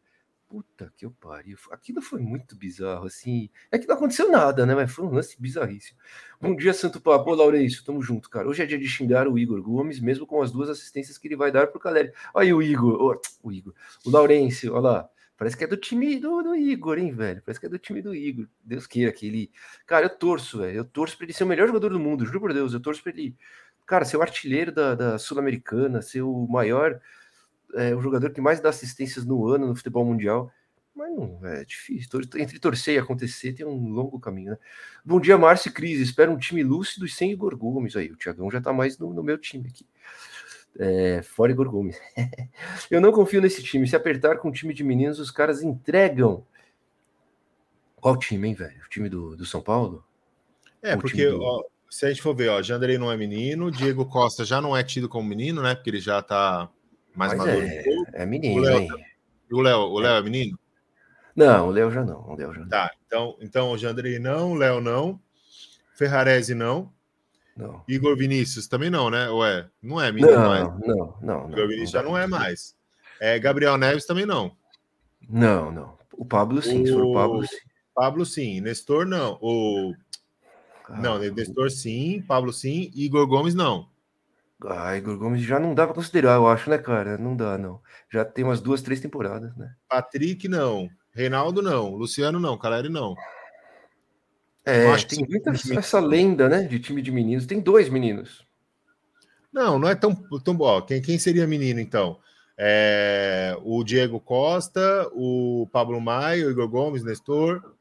puta 0.46 0.92
que 0.94 1.06
eu 1.06 1.10
pariu. 1.10 1.56
Aquilo 1.70 2.02
foi 2.02 2.20
muito 2.20 2.54
bizarro, 2.54 3.06
assim. 3.06 3.48
É 3.72 3.78
que 3.78 3.88
não 3.88 3.94
aconteceu 3.94 4.30
nada, 4.30 4.66
né? 4.66 4.74
Mas 4.74 4.92
foi 4.92 5.06
um 5.06 5.10
lance 5.14 5.40
bizarríssimo. 5.40 5.98
Bom 6.38 6.54
dia, 6.54 6.74
Santo 6.74 7.00
Papo. 7.00 7.30
Ô, 7.30 7.34
Laurêncio, 7.34 7.82
tamo 7.82 8.02
junto, 8.02 8.28
cara. 8.28 8.46
Hoje 8.46 8.62
é 8.62 8.66
dia 8.66 8.78
de 8.78 8.86
xingar 8.86 9.26
o 9.26 9.38
Igor 9.38 9.62
Gomes, 9.62 10.00
mesmo 10.00 10.26
com 10.26 10.42
as 10.42 10.52
duas 10.52 10.68
assistências 10.68 11.16
que 11.16 11.28
ele 11.28 11.36
vai 11.36 11.50
dar 11.50 11.68
pro 11.68 11.80
Caleri. 11.80 12.12
Olha 12.34 12.44
aí 12.44 12.52
o 12.52 12.60
Igor, 12.60 13.18
o 13.42 13.52
Igor, 13.52 13.72
o 14.04 14.10
Laurêncio, 14.10 14.74
olha 14.74 14.80
lá. 14.82 15.10
Parece 15.38 15.56
que 15.56 15.62
é 15.62 15.68
do 15.68 15.76
time 15.76 16.18
do, 16.18 16.42
do, 16.42 16.56
Igor, 16.56 16.98
hein, 16.98 17.12
velho? 17.12 17.40
Parece 17.46 17.60
que 17.60 17.66
é 17.66 17.68
do 17.68 17.78
time 17.78 18.02
do 18.02 18.12
Igor. 18.12 18.48
Deus 18.64 18.88
queira 18.88 19.12
que 19.12 19.24
ele. 19.24 19.52
Cara, 19.86 20.06
eu 20.06 20.10
torço, 20.10 20.58
velho. 20.58 20.78
Eu 20.78 20.84
torço 20.84 21.16
pra 21.16 21.24
ele 21.24 21.32
ser 21.32 21.44
o 21.44 21.46
melhor 21.46 21.68
jogador 21.68 21.90
do 21.90 22.00
mundo, 22.00 22.26
juro 22.26 22.40
por 22.40 22.52
Deus. 22.52 22.74
Eu 22.74 22.80
torço 22.80 23.00
pra 23.00 23.12
ele, 23.12 23.36
cara, 23.86 24.04
ser 24.04 24.16
o 24.16 24.22
artilheiro 24.22 24.72
da, 24.72 24.96
da 24.96 25.16
Sul-Americana, 25.16 26.02
ser 26.02 26.22
o 26.22 26.48
maior, 26.48 27.00
é, 27.74 27.94
o 27.94 28.02
jogador 28.02 28.30
que 28.30 28.40
mais 28.40 28.58
dá 28.60 28.70
assistências 28.70 29.24
no 29.24 29.46
ano 29.46 29.68
no 29.68 29.76
futebol 29.76 30.04
mundial. 30.04 30.50
Mas 30.92 31.14
não, 31.14 31.38
é 31.46 31.64
difícil. 31.64 32.20
Entre 32.36 32.58
torcer 32.58 32.96
e 32.96 32.98
acontecer 32.98 33.52
tem 33.52 33.64
um 33.64 33.90
longo 33.90 34.18
caminho, 34.18 34.50
né? 34.50 34.58
Bom 35.04 35.20
dia, 35.20 35.38
Márcio 35.38 35.68
e 35.68 35.72
Cris. 35.72 36.00
Espero 36.00 36.32
um 36.32 36.36
time 36.36 36.64
lúcido 36.64 37.06
e 37.06 37.08
sem 37.08 37.30
Igor 37.30 37.56
Gomes 37.56 37.94
aí. 37.94 38.10
O 38.10 38.16
Thiagão 38.16 38.50
já 38.50 38.60
tá 38.60 38.72
mais 38.72 38.98
no, 38.98 39.14
no 39.14 39.22
meu 39.22 39.38
time 39.38 39.68
aqui. 39.68 39.86
É, 40.78 41.22
fora 41.22 41.50
Igor 41.50 41.68
Gomes. 41.68 42.00
eu 42.90 43.00
não 43.00 43.10
confio 43.10 43.40
nesse 43.40 43.62
time. 43.62 43.86
Se 43.86 43.96
apertar 43.96 44.38
com 44.38 44.48
o 44.48 44.52
time 44.52 44.72
de 44.72 44.84
meninos, 44.84 45.18
os 45.18 45.30
caras 45.30 45.62
entregam. 45.62 46.46
Qual 47.96 48.16
time, 48.16 48.48
hein, 48.48 48.54
velho? 48.54 48.80
O 48.84 48.88
time 48.88 49.08
do, 49.08 49.36
do 49.36 49.44
São 49.44 49.60
Paulo? 49.60 50.04
É, 50.80 50.94
Ou 50.94 51.00
porque 51.00 51.28
do... 51.28 51.42
ó, 51.42 51.64
se 51.90 52.06
a 52.06 52.08
gente 52.08 52.22
for 52.22 52.34
ver, 52.34 52.48
ó, 52.50 52.62
Jandrei 52.62 52.96
não 52.96 53.10
é 53.10 53.16
menino, 53.16 53.72
Diego 53.72 54.06
Costa 54.06 54.44
já 54.44 54.60
não 54.60 54.76
é 54.76 54.84
tido 54.84 55.08
como 55.08 55.28
menino, 55.28 55.60
né? 55.60 55.74
Porque 55.74 55.90
ele 55.90 56.00
já 56.00 56.22
tá 56.22 56.70
mais 57.14 57.34
Mas 57.34 57.46
maduro. 57.46 57.66
É, 57.66 57.82
é 58.12 58.26
menino, 58.26 58.60
o 58.60 58.64
Léo, 58.64 58.78
hein? 58.78 58.88
O 59.50 59.60
Léo, 59.60 59.78
o 59.80 59.98
Léo 59.98 60.14
é. 60.14 60.18
é 60.18 60.22
menino? 60.22 60.58
Não, 61.34 61.68
o 61.68 61.70
Léo 61.70 61.90
já 61.90 62.04
não. 62.04 62.20
O 62.28 62.36
Léo 62.36 62.54
já 62.54 62.60
não. 62.60 62.68
Tá, 62.68 62.90
então, 63.06 63.36
então 63.40 63.72
o 63.72 63.78
Jandrei 63.78 64.18
não, 64.20 64.52
o 64.52 64.54
Léo 64.54 64.80
não, 64.80 65.20
Ferrarese 65.94 66.54
não. 66.54 66.92
Não. 67.58 67.82
Igor 67.88 68.16
Vinícius 68.16 68.68
também 68.68 68.88
não, 68.88 69.10
né? 69.10 69.28
Ou 69.28 69.44
é? 69.44 69.68
Não 69.82 70.00
é, 70.00 70.12
menino, 70.12 70.32
não, 70.32 70.44
não 70.44 70.54
é? 70.54 70.62
Não, 70.62 71.18
não. 71.20 71.50
Igor 71.50 71.66
Vinícius 71.66 71.92
não 71.92 72.00
já 72.00 72.08
não 72.08 72.16
é 72.16 72.24
mais. 72.24 72.76
É, 73.20 73.36
Gabriel 73.36 73.76
Neves 73.76 74.06
também 74.06 74.24
não. 74.24 74.56
Não, 75.28 75.72
não. 75.72 75.98
O 76.12 76.24
Pablo 76.24 76.62
sim, 76.62 76.82
o... 76.82 76.86
se 76.86 76.92
for 76.92 77.04
o 77.04 77.14
Pablo 77.14 77.44
sim. 77.44 77.56
Pablo 77.92 78.24
sim, 78.24 78.60
Nestor 78.60 79.04
não. 79.04 79.38
O... 79.42 79.92
Ah, 80.88 81.00
não, 81.00 81.18
Nestor 81.18 81.68
sim, 81.68 82.22
Pablo 82.28 82.52
sim, 82.52 82.92
Igor 82.94 83.26
Gomes 83.26 83.56
não. 83.56 83.88
Ah, 84.64 84.96
Igor 84.96 85.18
Gomes 85.18 85.42
já 85.42 85.58
não 85.58 85.74
dá 85.74 85.84
para 85.84 85.94
considerar, 85.94 86.36
eu 86.36 86.46
acho, 86.46 86.70
né, 86.70 86.78
cara? 86.78 87.18
Não 87.18 87.36
dá, 87.36 87.58
não. 87.58 87.80
Já 88.08 88.24
tem 88.24 88.44
umas 88.44 88.60
duas, 88.60 88.82
três 88.82 89.00
temporadas, 89.00 89.56
né? 89.56 89.74
Patrick 89.88 90.48
não, 90.48 90.88
Reinaldo 91.12 91.60
não, 91.60 91.94
Luciano 91.96 92.38
não, 92.38 92.56
Caleri 92.56 92.88
não. 92.88 93.16
É, 94.68 94.96
tem 94.98 95.26
muita 95.26 95.50
essa 95.78 95.98
lenda, 95.98 96.48
né, 96.48 96.64
de 96.64 96.78
time 96.78 97.00
de 97.00 97.10
meninos. 97.10 97.46
Tem 97.46 97.58
dois 97.58 97.88
meninos. 97.88 98.46
Não, 99.50 99.78
não 99.78 99.88
é 99.88 99.94
tão, 99.94 100.14
tão 100.44 100.54
bom. 100.54 100.82
Quem, 100.82 101.00
quem 101.00 101.18
seria 101.18 101.46
menino, 101.46 101.80
então? 101.80 102.18
É, 102.56 103.56
o 103.62 103.82
Diego 103.82 104.20
Costa, 104.20 105.08
o 105.12 105.66
Pablo 105.72 106.00
Maia, 106.00 106.46
o 106.46 106.50
Igor 106.50 106.68
Gomes, 106.68 107.02
Nestor. 107.02 107.74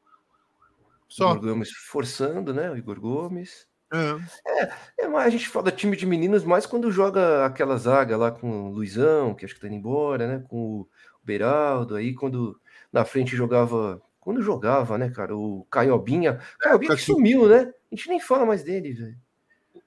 Só. 1.08 1.32
O 1.32 1.36
Igor 1.36 1.50
Gomes 1.50 1.70
forçando, 1.70 2.54
né? 2.54 2.70
O 2.70 2.76
Igor 2.76 2.98
Gomes. 2.98 3.66
É. 3.92 4.62
É, 4.62 4.72
é, 5.00 5.06
a 5.06 5.30
gente 5.30 5.48
fala 5.48 5.70
time 5.70 5.96
de 5.96 6.06
meninos 6.06 6.44
mais 6.44 6.66
quando 6.66 6.92
joga 6.92 7.44
aquela 7.44 7.76
zaga 7.76 8.16
lá 8.16 8.30
com 8.30 8.68
o 8.68 8.72
Luizão, 8.72 9.34
que 9.34 9.44
acho 9.44 9.54
que 9.54 9.60
tá 9.60 9.66
indo 9.66 9.76
embora, 9.76 10.26
né? 10.26 10.44
Com 10.48 10.80
o 10.80 10.88
Beraldo, 11.24 11.96
aí 11.96 12.14
quando 12.14 12.58
na 12.92 13.04
frente 13.04 13.36
jogava. 13.36 14.00
Quando 14.28 14.42
jogava, 14.42 14.98
né, 14.98 15.08
cara? 15.08 15.34
O 15.34 15.66
Caiobinha. 15.70 16.38
Caiobinha 16.58 16.94
que 16.94 17.00
sumiu, 17.00 17.48
né? 17.48 17.72
A 17.90 17.94
gente 17.94 18.10
nem 18.10 18.20
fala 18.20 18.44
mais 18.44 18.62
dele, 18.62 18.92
velho. 18.92 19.16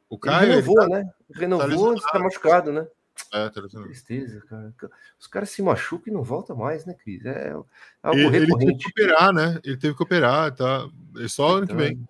O 0.09 0.17
Caio. 0.17 0.45
Ele 0.45 0.51
renovou, 0.53 0.75
tá, 0.77 0.87
né? 0.87 1.11
Renovou, 1.31 2.01
tá, 2.01 2.09
tá 2.13 2.19
machucado, 2.19 2.73
né? 2.73 2.87
É, 3.31 3.49
tá 3.51 3.61
Tristeza, 3.61 4.41
cara. 4.49 4.73
Os 5.19 5.27
caras 5.27 5.51
se 5.51 5.61
machucam 5.61 6.11
e 6.11 6.15
não 6.15 6.23
voltam 6.23 6.55
mais, 6.55 6.87
né, 6.87 6.95
Cris? 6.95 7.23
É 7.23 7.51
algo 7.51 8.19
ele, 8.19 8.39
recorrente. 8.39 8.51
Ele 8.51 8.65
teve 8.65 8.77
que 8.79 8.89
operar, 8.89 9.31
né? 9.31 9.59
Ele 9.63 9.77
teve 9.77 9.95
que 9.95 10.01
operar, 10.01 10.55
tá? 10.55 10.89
É 11.23 11.27
só 11.27 11.57
ano 11.57 11.67
que 11.67 11.75
vem. 11.75 12.03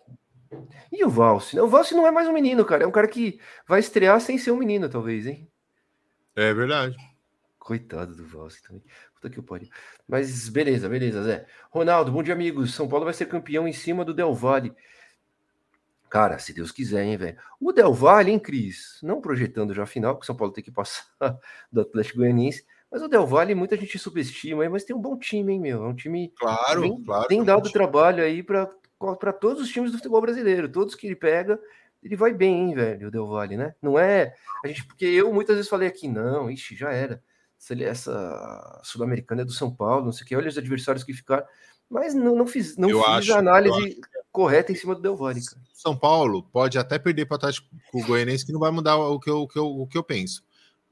E 0.89 1.03
o 1.03 1.09
Valse? 1.09 1.59
O 1.59 1.67
Valse 1.67 1.93
não 1.93 2.07
é 2.07 2.11
mais 2.11 2.29
um 2.29 2.33
menino, 2.33 2.63
cara. 2.63 2.85
É 2.85 2.87
um 2.87 2.91
cara 2.91 3.09
que 3.09 3.41
vai 3.67 3.81
estrear 3.81 4.21
sem 4.21 4.37
ser 4.37 4.51
um 4.51 4.57
menino, 4.57 4.87
talvez, 4.87 5.27
hein? 5.27 5.49
É 6.33 6.53
verdade. 6.53 6.95
Coitado 7.71 8.13
do 8.13 8.27
Valse 8.27 8.62
também. 8.62 8.84
Puta 9.15 9.29
que 9.29 9.41
pariu. 9.41 9.69
Mas 10.05 10.49
beleza, 10.49 10.89
beleza, 10.89 11.23
Zé. 11.23 11.45
Ronaldo, 11.69 12.12
bom 12.12 12.21
dia, 12.21 12.34
amigos. 12.34 12.73
São 12.73 12.86
Paulo 12.86 13.05
vai 13.05 13.13
ser 13.13 13.27
campeão 13.27 13.65
em 13.65 13.71
cima 13.71 14.03
do 14.03 14.13
Del 14.13 14.34
Valle. 14.34 14.75
Cara, 16.10 16.38
se 16.38 16.51
Deus 16.51 16.69
quiser, 16.69 17.05
hein, 17.05 17.15
velho. 17.15 17.38
O 17.62 17.71
Del 17.71 17.93
Valle, 17.93 18.29
hein, 18.29 18.39
Cris? 18.39 18.99
Não 19.01 19.21
projetando 19.21 19.73
já 19.73 19.84
a 19.84 19.86
final, 19.86 20.15
porque 20.15 20.25
o 20.25 20.27
São 20.27 20.36
Paulo 20.36 20.51
tem 20.51 20.62
que 20.62 20.69
passar 20.69 21.05
do 21.71 21.79
Atlético 21.79 22.17
Goianiense. 22.17 22.65
Mas 22.91 23.01
o 23.01 23.07
Del 23.07 23.25
Valle, 23.25 23.55
muita 23.55 23.77
gente 23.77 23.97
subestima, 23.97 24.69
mas 24.69 24.84
tem 24.84 24.93
um 24.93 25.01
bom 25.01 25.17
time, 25.17 25.53
hein, 25.53 25.62
meu? 25.62 25.86
É 25.86 25.88
um 25.88 25.95
time. 25.95 26.34
Claro, 26.38 26.81
bem, 26.81 27.01
claro. 27.05 27.27
Tem 27.29 27.41
dado 27.41 27.69
é 27.69 27.71
trabalho 27.71 28.21
aí 28.21 28.43
para 28.43 28.67
todos 29.39 29.63
os 29.63 29.69
times 29.69 29.93
do 29.93 29.97
futebol 29.97 30.19
brasileiro. 30.19 30.69
Todos 30.69 30.93
que 30.93 31.07
ele 31.07 31.15
pega, 31.15 31.57
ele 32.03 32.17
vai 32.17 32.34
bem, 32.34 32.71
hein, 32.71 32.75
velho, 32.75 33.07
o 33.07 33.12
Del 33.12 33.27
Valle, 33.27 33.55
né? 33.55 33.73
Não 33.81 33.97
é. 33.97 34.36
A 34.62 34.67
gente, 34.67 34.86
porque 34.86 35.05
eu 35.05 35.34
muitas 35.34 35.55
vezes 35.55 35.69
falei 35.69 35.88
aqui, 35.88 36.10
não, 36.10 36.51
ixi, 36.51 36.75
já 36.75 36.91
era. 36.91 37.23
Essa 37.69 38.82
Sul-Americana 38.84 39.43
é 39.43 39.45
do 39.45 39.52
São 39.52 39.74
Paulo, 39.74 40.06
não 40.06 40.12
sei 40.12 40.24
o 40.24 40.28
que, 40.28 40.36
olha 40.36 40.50
os 40.50 40.58
adversários 40.58 41.04
que 41.04 41.13
ficaram. 41.13 41.45
Mas 41.89 42.13
não, 42.13 42.36
não 42.36 42.47
fiz, 42.47 42.78
não 42.78 42.89
fiz 42.89 43.08
acho, 43.08 43.34
a 43.34 43.39
análise 43.39 44.00
correta 44.32 44.71
em 44.71 44.76
cima 44.76 44.95
do 44.95 45.02
Del 45.02 45.15
Valle, 45.15 45.43
cara. 45.43 45.62
São 45.74 45.95
Paulo 45.95 46.41
pode 46.41 46.78
até 46.78 46.97
perder 46.97 47.26
para 47.26 47.36
o 47.36 47.38
Atlético 47.38 47.67
Goianiense, 47.93 48.45
que 48.45 48.54
não 48.54 48.60
vai 48.60 48.71
mudar 48.71 48.97
o 48.97 49.19
que 49.19 49.30
eu, 49.30 49.41
o 49.41 49.47
que 49.47 49.60
eu, 49.60 49.65
o 49.65 49.88
que 49.88 49.97
eu 49.97 50.04
penso. 50.04 50.43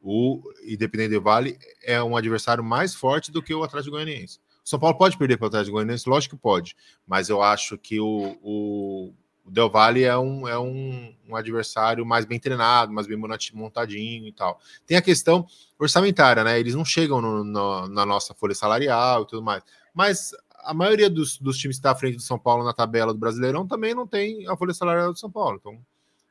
O 0.01 0.41
Independente 0.63 1.11
Del 1.11 1.21
Vale 1.21 1.57
é 1.83 2.01
um 2.03 2.15
adversário 2.15 2.63
mais 2.63 2.93
forte 2.93 3.31
do 3.31 3.41
que 3.41 3.53
o 3.53 3.63
Atlético 3.63 3.91
Goianiense. 3.91 4.39
São 4.63 4.79
Paulo 4.79 4.97
pode 4.97 5.17
perder 5.17 5.37
para 5.37 5.45
o 5.45 5.47
Atlético 5.47 5.73
Goianiense? 5.73 6.09
Lógico 6.09 6.35
que 6.35 6.41
pode, 6.41 6.75
mas 7.07 7.29
eu 7.29 7.41
acho 7.41 7.77
que 7.77 7.99
o, 7.99 8.37
o, 8.41 9.13
o 9.49 9.51
Del 9.51 9.69
Valle 9.69 10.03
é, 10.03 10.15
um, 10.17 10.47
é 10.47 10.57
um, 10.57 11.13
um, 11.27 11.35
adversário 11.35 12.05
mais 12.05 12.23
bem 12.23 12.39
treinado, 12.39 12.93
mais 12.93 13.07
bem 13.07 13.17
montadinho 13.53 14.27
e 14.27 14.31
tal. 14.31 14.59
Tem 14.85 14.95
a 14.95 15.01
questão 15.01 15.45
orçamentária, 15.77 16.43
né? 16.43 16.59
Eles 16.59 16.75
não 16.75 16.85
chegam 16.85 17.19
no, 17.19 17.43
no, 17.43 17.87
na 17.87 18.05
nossa 18.05 18.33
folha 18.33 18.53
salarial 18.53 19.23
e 19.23 19.27
tudo 19.27 19.41
mais. 19.41 19.63
Mas 19.93 20.31
a 20.59 20.73
maioria 20.73 21.09
dos, 21.09 21.37
dos 21.39 21.57
times 21.57 21.77
que 21.77 21.79
está 21.79 21.91
à 21.91 21.95
frente 21.95 22.15
do 22.15 22.21
São 22.21 22.37
Paulo 22.37 22.63
na 22.63 22.73
tabela 22.73 23.11
do 23.11 23.19
Brasileirão 23.19 23.67
também 23.67 23.95
não 23.95 24.05
tem 24.05 24.47
a 24.47 24.55
folha 24.55 24.73
salarial 24.73 25.11
do 25.11 25.19
São 25.19 25.31
Paulo. 25.31 25.57
Então, 25.59 25.79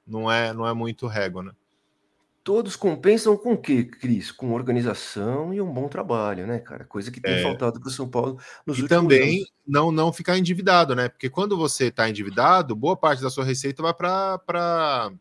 não 0.07 0.31
é, 0.31 0.52
não 0.52 0.66
é 0.66 0.72
muito 0.72 1.07
régua, 1.09 1.42
né? 1.42 1.52
Todos 2.48 2.76
compensam 2.76 3.37
com 3.37 3.52
o 3.52 3.58
quê, 3.58 3.84
Cris? 3.84 4.32
Com 4.32 4.54
organização 4.54 5.52
e 5.52 5.61
um 5.61 5.70
bom 5.70 5.87
trabalho, 5.87 6.46
né, 6.46 6.58
cara? 6.58 6.82
Coisa 6.87 7.11
que 7.11 7.20
tem 7.20 7.34
é. 7.34 7.42
faltado 7.42 7.78
para 7.78 7.90
o 7.90 7.92
São 7.92 8.08
Paulo 8.08 8.40
nos 8.66 8.78
e 8.78 8.80
últimos 8.80 9.02
também 9.02 9.37
anos. 9.40 9.52
não 9.66 9.92
não 9.92 10.11
ficar 10.11 10.38
endividado, 10.38 10.96
né? 10.96 11.11
Porque 11.11 11.28
quando 11.28 11.58
você 11.58 11.88
está 11.88 12.08
endividado, 12.08 12.74
boa 12.74 12.96
parte 12.96 13.20
da 13.20 13.28
sua 13.28 13.44
receita 13.44 13.82
vai 13.82 13.92
para 13.92 15.12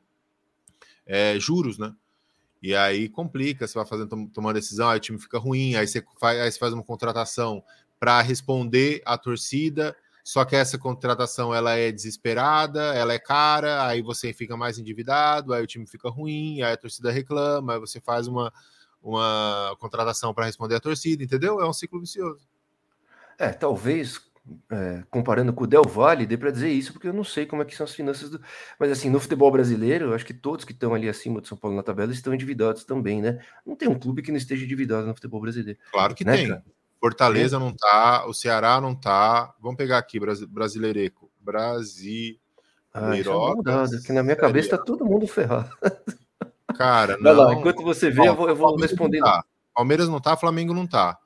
é, 1.06 1.38
juros, 1.38 1.78
né? 1.78 1.94
E 2.64 2.74
aí 2.74 3.10
complica, 3.10 3.68
você 3.68 3.78
vai 3.78 3.86
fazendo 3.86 4.30
tomando 4.30 4.56
decisão, 4.56 4.88
aí 4.88 4.96
o 4.96 5.02
time 5.02 5.20
fica 5.20 5.38
ruim, 5.38 5.76
aí 5.76 5.86
você 5.86 6.02
faz, 6.18 6.40
aí 6.40 6.50
você 6.50 6.58
faz 6.58 6.72
uma 6.72 6.82
contratação 6.82 7.62
para 8.00 8.22
responder 8.22 9.02
à 9.06 9.18
torcida. 9.18 9.94
Só 10.28 10.44
que 10.44 10.58
essa 10.58 10.78
contratação 10.78 11.56
ela 11.56 11.78
é 11.78 11.90
desesperada, 11.90 12.94
ela 12.94 13.14
é 13.14 13.18
cara, 13.18 13.88
aí 13.88 14.02
você 14.02 14.34
fica 14.34 14.58
mais 14.58 14.78
endividado, 14.78 15.54
aí 15.54 15.64
o 15.64 15.66
time 15.66 15.88
fica 15.88 16.10
ruim, 16.10 16.62
aí 16.62 16.74
a 16.74 16.78
torcida 16.78 17.10
reclama, 17.10 17.76
aí 17.76 17.80
você 17.80 18.02
faz 18.02 18.28
uma, 18.28 18.52
uma 19.02 19.74
contratação 19.80 20.34
para 20.34 20.46
responder 20.46 20.76
à 20.76 20.82
torcida, 20.82 21.24
entendeu? 21.24 21.62
É 21.62 21.66
um 21.66 21.72
ciclo 21.72 22.02
vicioso. 22.02 22.46
É, 23.40 23.54
talvez 23.54 24.20
é, 24.70 25.02
comparando 25.10 25.54
com 25.54 25.64
o 25.64 25.68
Del 25.68 25.84
Valle, 25.84 26.26
dê 26.26 26.36
para 26.36 26.52
dizer 26.52 26.72
isso, 26.72 26.92
porque 26.92 27.08
eu 27.08 27.14
não 27.14 27.24
sei 27.24 27.46
como 27.46 27.62
é 27.62 27.66
que 27.66 27.74
são 27.74 27.86
as 27.86 27.96
finanças 27.96 28.30
do. 28.30 28.42
Mas 28.78 28.92
assim, 28.92 29.10
no 29.10 29.22
futebol 29.22 29.50
brasileiro, 29.50 30.08
eu 30.08 30.14
acho 30.14 30.26
que 30.26 30.34
todos 30.34 30.66
que 30.66 30.74
estão 30.74 30.94
ali 30.94 31.08
acima 31.08 31.40
do 31.40 31.48
São 31.48 31.58
Paulo 31.58 31.78
na 31.78 31.84
tabela 31.84 32.12
estão 32.12 32.34
endividados 32.34 32.84
também, 32.84 33.22
né? 33.22 33.40
Não 33.66 33.78
tem 33.78 33.88
um 33.88 33.98
clube 33.98 34.22
que 34.22 34.32
não 34.32 34.38
esteja 34.38 34.66
endividado 34.66 35.08
no 35.08 35.16
futebol 35.16 35.40
brasileiro. 35.40 35.80
Claro 35.90 36.14
que 36.14 36.26
né, 36.26 36.36
tem. 36.36 36.48
Cara? 36.50 36.66
Fortaleza 37.00 37.60
não 37.60 37.72
tá, 37.74 38.26
o 38.28 38.34
Ceará 38.34 38.82
não 38.82 38.96
tá. 38.96 39.54
Vamos 39.60 39.78
pegar 39.78 39.98
aqui, 39.98 40.20
Brasileireco. 40.20 41.32
Brasil. 41.40 42.38
Ah, 42.94 43.12
mudado, 43.56 44.02
que 44.02 44.12
na 44.12 44.24
minha 44.24 44.36
cabeça 44.36 44.76
tá 44.76 44.78
todo 44.78 45.06
mundo 45.06 45.28
ferrado. 45.28 45.70
Cara, 46.76 47.18
não. 47.18 47.34
Lá, 47.34 47.54
enquanto 47.54 47.84
você 47.84 48.10
vê, 48.10 48.28
eu 48.28 48.36
vou, 48.36 48.50
eu 48.50 48.56
vou 48.56 48.76
respondendo. 48.76 49.24
Tá. 49.24 49.46
Palmeiras 49.74 50.10
não 50.10 50.20
tá, 50.20 50.36
Flamengo 50.36 50.74
não 50.74 50.88
tá. 50.88 51.18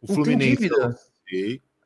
O 0.00 0.06
não 0.08 0.14
Fluminense. 0.14 0.56
Tem 0.56 0.68
dívida. 0.68 1.00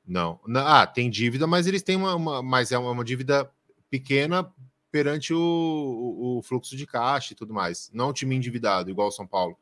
Não, 0.07 0.41
não. 0.47 0.67
Ah, 0.67 0.87
tem 0.87 1.11
dívida, 1.11 1.47
mas 1.47 1.67
eles 1.67 1.83
têm 1.83 1.97
uma, 1.97 2.15
uma 2.15 2.43
mas 2.43 2.73
é 2.73 2.79
uma, 2.79 2.91
uma 2.91 3.05
dívida 3.05 3.51
pequena 3.91 4.51
perante 4.91 5.35
o, 5.35 5.39
o, 5.39 6.39
o, 6.39 6.43
fluxo 6.43 6.77
de 6.77 6.87
caixa 6.87 7.33
e 7.33 7.37
tudo 7.37 7.53
mais. 7.53 7.91
Não 7.93 8.07
é 8.07 8.09
um 8.09 8.13
time 8.13 8.35
endividado, 8.35 8.91
igual 8.91 9.09
o 9.09 9.13
São 9.13 9.27
Paulo. 9.27 9.57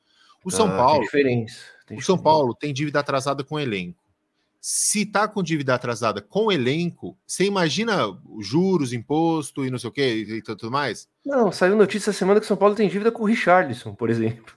O 0.46 0.50
São 0.52 0.68
ah, 0.68 0.76
Paulo. 0.76 1.04
o 1.90 2.00
São 2.00 2.16
Paulo 2.16 2.54
tem 2.54 2.72
dívida 2.72 3.00
atrasada 3.00 3.42
com 3.42 3.58
elenco. 3.58 3.98
Se 4.60 5.04
tá 5.04 5.26
com 5.26 5.42
dívida 5.42 5.74
atrasada 5.74 6.20
com 6.20 6.52
elenco, 6.52 7.18
você 7.26 7.44
imagina 7.44 8.16
juros, 8.38 8.92
imposto 8.92 9.66
e 9.66 9.70
não 9.72 9.78
sei 9.78 9.90
o 9.90 9.92
que 9.92 10.02
e 10.02 10.42
tudo 10.42 10.70
mais? 10.70 11.08
Não, 11.24 11.50
saiu 11.50 11.74
notícia 11.74 12.10
essa 12.10 12.18
semana 12.20 12.38
que 12.38 12.44
o 12.44 12.46
São 12.46 12.56
Paulo 12.56 12.76
tem 12.76 12.88
dívida 12.88 13.10
com 13.10 13.24
o 13.24 13.26
Richardson, 13.26 13.92
por 13.92 14.08
exemplo. 14.08 14.54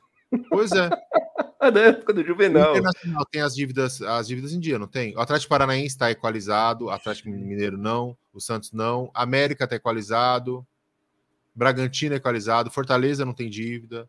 Pois 0.51 0.71
é. 0.71 0.89
da 1.73 1.79
época 1.81 2.13
do 2.13 2.23
Juvenal. 2.23 2.75
O 2.75 2.77
Internacional 2.77 3.25
tem 3.25 3.41
as 3.41 3.55
dívidas, 3.55 3.99
as 3.99 4.27
dívidas 4.27 4.53
em 4.53 4.59
dia, 4.59 4.77
não 4.77 4.87
tem? 4.87 5.17
O 5.17 5.19
Atlético 5.19 5.49
Paranaense 5.49 5.87
está 5.87 6.11
equalizado, 6.11 6.85
o 6.85 6.89
Atlético 6.91 7.29
Mineiro 7.29 7.79
não, 7.79 8.15
o 8.31 8.39
Santos 8.39 8.71
não, 8.71 9.09
América 9.11 9.63
está 9.63 9.75
equalizado, 9.75 10.63
Bragantino 11.55 12.13
é 12.13 12.17
equalizado, 12.17 12.69
Fortaleza 12.69 13.25
não 13.25 13.33
tem 13.33 13.49
dívida. 13.49 14.07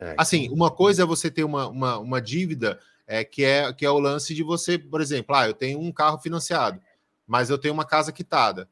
É, 0.00 0.14
assim, 0.16 0.48
uma 0.50 0.70
coisa 0.70 1.02
é 1.02 1.06
você 1.06 1.30
ter 1.30 1.44
uma, 1.44 1.68
uma, 1.68 1.98
uma 1.98 2.20
dívida 2.20 2.78
é, 3.06 3.24
que, 3.24 3.44
é, 3.44 3.72
que 3.72 3.84
é 3.84 3.90
o 3.90 3.98
lance 3.98 4.34
de 4.34 4.42
você, 4.42 4.78
por 4.78 5.00
exemplo, 5.00 5.34
ah, 5.34 5.48
eu 5.48 5.54
tenho 5.54 5.80
um 5.80 5.90
carro 5.90 6.18
financiado, 6.18 6.80
mas 7.26 7.50
eu 7.50 7.58
tenho 7.58 7.74
uma 7.74 7.84
casa 7.84 8.12
quitada. 8.12 8.68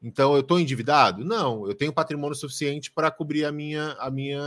Então 0.00 0.34
eu 0.34 0.40
estou 0.40 0.60
endividado? 0.60 1.24
Não, 1.24 1.66
eu 1.66 1.74
tenho 1.74 1.92
patrimônio 1.92 2.36
suficiente 2.36 2.90
para 2.90 3.10
cobrir 3.10 3.44
a 3.44 3.50
minha, 3.50 3.92
a 3.98 4.10
minha 4.10 4.40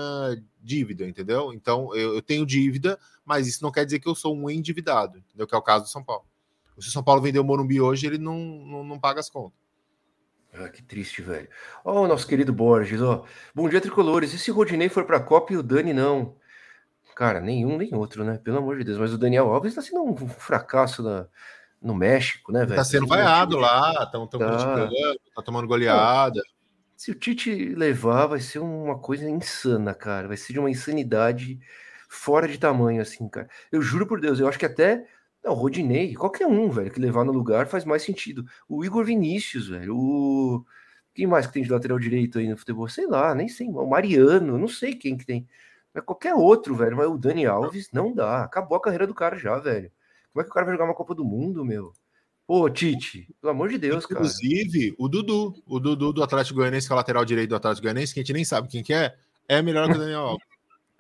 dívida, 0.62 1.06
entendeu? 1.06 1.54
Então 1.54 1.94
eu, 1.94 2.16
eu, 2.16 2.22
tenho 2.22 2.46
dívida, 2.46 2.98
mas 3.26 3.48
isso 3.48 3.62
não 3.62 3.72
quer 3.72 3.84
dizer 3.84 4.00
que 4.00 4.08
eu 4.08 4.16
sou 4.16 4.36
um 4.36 4.50
endividado, 4.50 5.18
entendeu? 5.18 5.46
Que 5.46 5.54
é 5.54 5.58
o 5.58 5.62
caso 5.62 5.86
do 5.86 5.90
São 5.90 6.04
Paulo. 6.04 6.26
Se 6.80 6.88
o 6.88 6.92
São 6.92 7.04
Paulo 7.04 7.22
vender 7.22 7.40
o 7.40 7.44
Morumbi 7.44 7.82
hoje, 7.82 8.08
ele 8.08 8.18
não, 8.18 8.40
não, 8.40 8.84
não 8.84 9.00
paga 9.00 9.20
as 9.20 9.30
contas. 9.30 9.61
Ah, 10.54 10.70
que 10.70 10.84
triste, 10.84 11.22
velho. 11.22 11.48
Ó, 11.84 11.94
oh, 11.94 12.02
o 12.04 12.08
nosso 12.08 12.28
querido 12.28 12.52
Borges, 12.52 13.02
ó. 13.02 13.24
Bom 13.56 13.70
dia, 13.70 13.80
tricolores. 13.80 14.34
E 14.34 14.38
se 14.38 14.52
o 14.52 14.54
Rodinei 14.54 14.90
for 14.90 15.06
pra 15.06 15.20
Copa 15.20 15.54
e 15.54 15.58
o 15.58 15.64
Dani 15.64 15.94
não? 15.94 16.36
Cara, 17.16 17.40
nenhum 17.40 17.78
nem 17.78 17.94
outro, 17.94 18.24
né? 18.24 18.40
Pelo 18.44 18.58
amor 18.58 18.78
de 18.78 18.84
Deus. 18.84 18.98
Mas 18.98 19.14
o 19.14 19.18
Daniel 19.18 19.50
Alves 19.50 19.76
tá 19.76 19.82
sendo 19.82 20.04
um 20.04 20.16
fracasso 20.28 21.02
na, 21.02 21.28
no 21.82 21.96
México, 21.96 22.52
né, 22.52 22.66
velho? 22.66 22.76
Tá 22.76 22.84
sendo 22.84 23.08
vaiado 23.08 23.58
lá, 23.58 24.04
estão 24.04 24.28
tá. 24.28 24.38
criticando, 24.38 25.20
tá 25.36 25.42
tomando 25.42 25.68
goleada. 25.68 26.42
Se 26.98 27.12
o 27.12 27.16
Tite 27.16 27.74
levar, 27.74 28.28
vai 28.28 28.40
ser 28.40 28.60
uma 28.60 29.00
coisa 29.00 29.28
insana, 29.30 29.94
cara. 29.94 30.28
Vai 30.28 30.38
ser 30.38 30.54
de 30.54 30.60
uma 30.60 30.70
insanidade 30.70 31.60
fora 32.08 32.48
de 32.48 32.58
tamanho, 32.58 33.02
assim, 33.02 33.28
cara. 33.28 33.50
Eu 33.72 33.82
juro 33.82 34.06
por 34.06 34.20
Deus, 34.22 34.40
eu 34.40 34.48
acho 34.48 34.60
que 34.60 34.66
até 34.66 35.08
não, 35.44 35.54
Rodinei, 35.54 36.14
qualquer 36.16 36.46
um, 36.46 36.70
velho, 36.70 36.92
que 36.92 37.00
levar 37.00 37.26
no 37.26 37.32
lugar 37.32 37.68
faz 37.68 37.84
mais 37.84 38.04
sentido. 38.04 38.46
O 38.70 38.86
Igor 38.86 39.04
Vinícius, 39.04 39.68
velho, 39.70 39.98
o. 39.98 40.66
Quem 41.14 41.28
mais 41.28 41.46
que 41.46 41.54
tem 41.54 41.64
de 41.64 41.72
lateral 41.72 42.00
direito 42.00 42.40
aí 42.40 42.48
no 42.48 42.58
futebol? 42.58 42.88
Sei 42.88 43.06
lá, 43.06 43.36
nem 43.36 43.48
sei. 43.48 43.68
O 43.68 43.86
Mariano, 43.86 44.58
não 44.58 44.68
sei 44.68 44.96
quem 44.96 45.18
que 45.18 45.26
tem. 45.26 45.48
Mas 45.94 46.06
qualquer 46.06 46.34
outro, 46.34 46.74
velho. 46.76 46.96
Mas 46.96 47.08
o 47.08 47.18
Dani 47.18 47.46
Alves 47.46 47.90
não 47.92 48.14
dá. 48.14 48.44
Acabou 48.44 48.78
a 48.78 48.82
carreira 48.82 49.06
do 49.06 49.14
cara 49.14 49.38
já, 49.38 49.58
velho. 49.58 49.92
Como 50.32 50.42
é 50.42 50.44
que 50.46 50.50
o 50.50 50.54
cara 50.54 50.66
vai 50.66 50.76
jogar 50.76 50.86
uma 50.86 50.96
Copa 50.96 51.14
do 51.14 51.26
Mundo, 51.26 51.66
meu? 51.66 51.92
Pô, 52.48 52.70
Tite, 52.70 53.28
pelo 53.42 53.52
amor 53.52 53.70
de 53.70 53.78
Deus, 53.78 54.06
Inclusive, 54.06 54.14
cara. 54.14 54.62
Inclusive, 54.62 54.96
o 54.98 55.08
Dudu, 55.10 55.64
o 55.66 55.80
Dudu 55.80 56.14
do 56.14 56.24
Atlético 56.24 56.60
Goianiense, 56.60 56.88
que 56.88 56.94
é 56.94 56.96
o 56.96 56.98
lateral 56.98 57.26
direito 57.26 57.50
do 57.50 57.56
Atlético 57.56 57.84
Goianiense, 57.84 58.14
que 58.14 58.20
a 58.20 58.24
gente 58.24 58.34
nem 58.34 58.46
sabe 58.46 58.68
quem 58.68 58.84
que 58.84 58.94
é, 58.94 59.16
é 59.48 59.62
melhor 59.62 59.90
que 59.90 59.96
o 59.96 60.00
Daniel 60.00 60.22
Alves. 60.22 60.51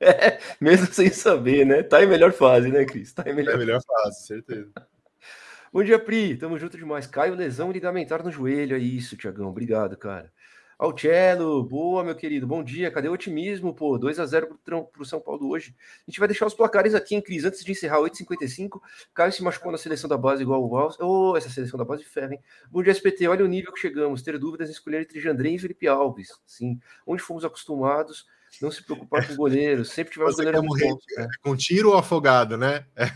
É, 0.01 0.39
mesmo 0.59 0.87
sem 0.87 1.11
saber, 1.11 1.63
né? 1.63 1.83
Tá 1.83 2.03
em 2.03 2.07
melhor 2.07 2.33
fase, 2.33 2.69
né, 2.69 2.83
Cris? 2.85 3.13
Tá 3.13 3.23
em 3.27 3.35
melhor, 3.35 3.53
é 3.53 3.57
melhor 3.57 3.81
fase, 3.83 4.25
certeza. 4.25 4.71
Bom 5.71 5.83
dia, 5.83 5.99
Pri. 5.99 6.35
Tamo 6.35 6.57
junto 6.57 6.75
demais. 6.75 7.05
Caio 7.05 7.35
lesão 7.35 7.71
ligamentar 7.71 8.23
no 8.23 8.31
joelho. 8.31 8.75
É 8.75 8.79
isso, 8.79 9.15
Tiagão. 9.15 9.47
Obrigado, 9.47 9.95
cara. 9.95 10.33
Alcello, 10.77 11.63
boa, 11.63 12.03
meu 12.03 12.15
querido, 12.15 12.47
bom 12.47 12.63
dia. 12.63 12.89
Cadê 12.89 13.07
o 13.07 13.13
otimismo, 13.13 13.71
pô? 13.71 13.99
2 13.99 14.19
a 14.19 14.25
0 14.25 14.59
para 14.65 14.83
o 14.99 15.05
São 15.05 15.21
Paulo 15.21 15.47
hoje. 15.47 15.75
A 16.07 16.09
gente 16.09 16.17
vai 16.17 16.27
deixar 16.27 16.47
os 16.47 16.55
placares 16.55 16.95
aqui 16.95 17.13
em 17.13 17.21
Cris 17.21 17.45
antes 17.45 17.63
de 17.63 17.71
encerrar, 17.71 17.99
8h55. 17.99 18.81
Caio 19.13 19.31
se 19.31 19.43
machucou 19.43 19.71
na 19.71 19.77
seleção 19.77 20.09
da 20.09 20.17
base 20.17 20.41
igual 20.41 20.67
o 20.67 20.75
Alves. 20.75 20.99
Ô, 20.99 21.33
oh, 21.33 21.37
essa 21.37 21.49
seleção 21.49 21.77
da 21.77 21.85
base 21.85 22.01
de 22.01 22.09
ferro, 22.09 22.33
hein? 22.33 22.39
Bom 22.71 22.81
dia, 22.81 22.91
SPT. 22.91 23.27
Olha 23.27 23.45
o 23.45 23.47
nível 23.47 23.71
que 23.71 23.79
chegamos. 23.79 24.23
Ter 24.23 24.39
dúvidas 24.39 24.69
em 24.69 24.71
escolher 24.71 25.01
entre 25.01 25.19
Jandrei 25.19 25.53
e 25.53 25.59
Felipe 25.59 25.87
Alves. 25.87 26.29
Sim, 26.47 26.79
onde 27.05 27.21
fomos 27.21 27.45
acostumados 27.45 28.25
não 28.61 28.71
se 28.71 28.83
preocupar 28.83 29.25
com 29.27 29.33
o 29.33 29.37
goleiro, 29.37 29.85
sempre 29.85 30.13
tiver 30.13 30.25
um 30.25 30.33
goleiro 30.33 30.63
morrer 30.63 30.89
ponto, 30.89 31.03
né? 31.17 31.27
com 31.41 31.55
tiro 31.55 31.89
ou 31.89 31.97
afogado, 31.97 32.57
né? 32.57 32.85
É... 32.95 33.07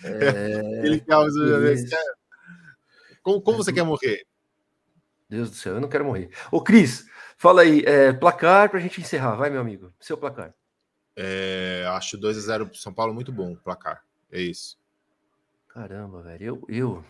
Felipe 0.82 1.12
Alves, 1.12 1.34
como, 3.22 3.40
como 3.40 3.58
você 3.58 3.72
quer 3.72 3.84
morrer? 3.84 4.26
Deus 5.28 5.50
do 5.50 5.56
céu, 5.56 5.74
eu 5.74 5.80
não 5.80 5.88
quero 5.88 6.04
morrer. 6.04 6.30
Ô, 6.52 6.60
Cris, 6.60 7.06
fala 7.38 7.62
aí, 7.62 7.82
é, 7.86 8.12
placar 8.12 8.68
pra 8.68 8.78
gente 8.78 9.00
encerrar, 9.00 9.36
vai, 9.36 9.48
meu 9.48 9.60
amigo. 9.60 9.92
Seu 9.98 10.16
placar. 10.16 10.54
É, 11.16 11.84
acho 11.88 12.18
2 12.18 12.36
a 12.36 12.40
0 12.40 12.66
pro 12.66 12.76
São 12.76 12.92
Paulo 12.92 13.14
muito 13.14 13.32
bom, 13.32 13.56
placar. 13.56 14.04
É 14.30 14.40
isso. 14.40 14.76
Caramba, 15.68 16.22
velho. 16.22 16.44
Eu, 16.44 16.64
eu, 16.68 17.04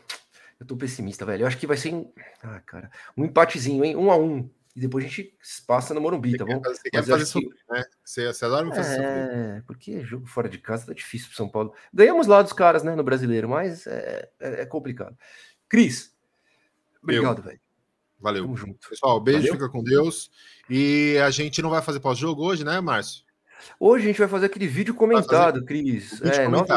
eu 0.61 0.67
tô 0.67 0.77
pessimista, 0.77 1.27
velho. 1.27 1.43
Eu 1.43 1.47
acho 1.47 1.59
que 1.59 1.67
vai 1.67 1.77
ser. 1.77 1.91
Em... 1.91 2.13
Ah, 2.43 2.61
cara. 2.61 2.91
Um 3.17 3.25
empatezinho, 3.25 3.85
hein? 3.85 3.97
Um 3.97 4.11
a 4.11 4.17
um. 4.17 4.49
E 4.77 4.81
depois 4.81 5.05
a 5.05 5.09
gente 5.09 5.37
passa 5.67 5.95
no 5.95 6.01
Morumbi, 6.01 6.37
tá 6.37 6.45
bom? 6.45 6.61
Você 6.61 6.91
quer 6.91 7.05
fazer 7.05 7.23
isso, 7.23 7.39
que... 7.39 7.49
né? 7.71 7.85
Você, 8.05 8.27
você 8.27 8.45
adora 8.45 8.67
me 8.67 8.75
fazer 8.75 9.01
É, 9.01 9.63
porque 9.67 10.05
jogo 10.05 10.27
fora 10.27 10.49
de 10.49 10.59
casa 10.59 10.87
tá 10.87 10.93
difícil 10.93 11.29
pro 11.29 11.37
São 11.37 11.49
Paulo. 11.49 11.73
Ganhamos 11.93 12.27
lá 12.27 12.43
dos 12.43 12.53
caras, 12.53 12.83
né, 12.83 12.97
no 12.97 13.05
brasileiro, 13.05 13.49
mas 13.49 13.87
é, 13.87 14.29
é, 14.41 14.63
é 14.63 14.67
complicado. 14.67 15.17
Cris, 15.69 16.13
obrigado, 17.01 17.41
velho. 17.41 17.61
Valeu. 18.19 18.45
Tamo 18.45 18.57
junto. 18.57 18.89
Pessoal, 18.89 19.21
beijo, 19.21 19.43
Valeu. 19.43 19.53
fica 19.55 19.69
com 19.69 19.85
Deus. 19.85 20.31
E 20.69 21.19
a 21.19 21.31
gente 21.31 21.63
não 21.63 21.71
vai 21.71 21.83
fazer 21.83 22.01
pós-jogo 22.01 22.43
hoje, 22.43 22.65
né, 22.65 22.81
Márcio? 22.81 23.23
Hoje 23.79 24.05
a 24.05 24.07
gente 24.09 24.19
vai 24.19 24.29
fazer 24.29 24.47
aquele 24.47 24.67
vídeo 24.67 24.95
comentado, 24.95 25.65
Cris. 25.65 26.21
É, 26.23 26.49
nove, 26.49 26.73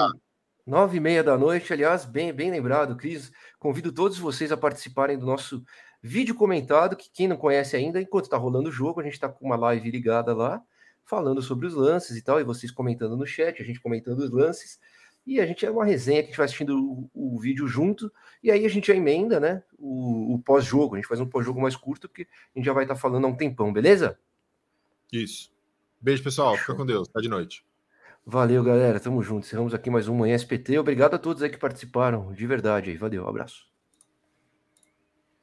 nove 0.66 0.98
e 0.98 1.00
meia 1.00 1.24
da 1.24 1.38
noite, 1.38 1.72
aliás, 1.74 2.06
bem, 2.06 2.32
bem 2.32 2.52
lembrado, 2.52 2.96
Cris. 2.96 3.32
Convido 3.58 3.92
todos 3.92 4.20
vocês 4.20 4.52
a 4.52 4.58
participarem 4.58 5.18
do 5.18 5.26
nosso 5.26 5.64
vídeo 6.08 6.34
comentado, 6.34 6.96
que 6.96 7.10
quem 7.12 7.28
não 7.28 7.38
conhece 7.38 7.76
ainda, 7.76 8.02
enquanto 8.02 8.26
está 8.26 8.38
rolando 8.38 8.70
o 8.70 8.72
jogo, 8.72 9.00
a 9.00 9.04
gente 9.04 9.13
está 9.13 9.30
com 9.30 9.46
uma 9.46 9.56
live 9.56 9.91
ligada 9.91 10.34
lá, 10.34 10.63
falando 11.04 11.41
sobre 11.41 11.67
os 11.67 11.74
lances 11.74 12.17
e 12.17 12.22
tal, 12.22 12.39
e 12.39 12.43
vocês 12.43 12.72
comentando 12.72 13.15
no 13.15 13.26
chat, 13.26 13.62
a 13.62 13.65
gente 13.65 13.80
comentando 13.80 14.20
os 14.20 14.32
lances. 14.32 14.80
E 15.26 15.41
a 15.41 15.46
gente 15.46 15.65
é 15.65 15.70
uma 15.70 15.84
resenha 15.84 16.22
que 16.22 16.28
a 16.28 16.30
gente 16.30 16.38
vai 16.38 16.46
assistindo 16.46 17.10
o, 17.13 17.36
o 17.36 17.39
vídeo 17.39 17.67
junto, 17.67 18.12
e 18.41 18.50
aí 18.50 18.65
a 18.65 18.70
gente 18.70 18.88
já 18.88 18.96
emenda, 18.96 19.39
né? 19.39 19.62
O, 19.78 20.36
o 20.36 20.39
pós-jogo. 20.39 20.96
A 20.96 20.98
gente 20.98 21.08
faz 21.08 21.20
um 21.20 21.28
pós-jogo 21.28 21.62
mais 21.62 21.76
curto, 21.76 22.08
porque 22.08 22.24
a 22.24 22.58
gente 22.58 22.65
já 22.65 22.72
vai 22.72 22.86
estar 22.86 22.96
tá 22.96 23.00
falando 23.00 23.26
há 23.26 23.28
um 23.28 23.36
tempão, 23.36 23.74
beleza? 23.74 24.17
Isso. 25.12 25.52
Beijo, 26.00 26.24
pessoal. 26.24 26.56
Fica 26.56 26.76
com 26.76 26.86
Deus. 26.86 27.08
Tá 27.10 27.20
de 27.20 27.28
noite. 27.28 27.65
Valeu, 28.26 28.63
galera. 28.63 29.00
Tamo 29.00 29.22
junto. 29.22 29.46
Encerramos 29.46 29.74
aqui 29.74 29.89
mais 29.89 30.08
um 30.08 30.15
Manhã 30.15 30.36
SPT. 30.36 30.78
Obrigado 30.78 31.15
a 31.15 31.20
todos 31.20 31.41
aí 31.43 31.50
que 31.50 31.58
participaram. 31.58 32.32
De 32.34 32.46
verdade 32.46 32.91
aí. 32.91 32.98
Valeu. 32.98 33.26
Um 33.26 33.30
abraço. 33.30 33.77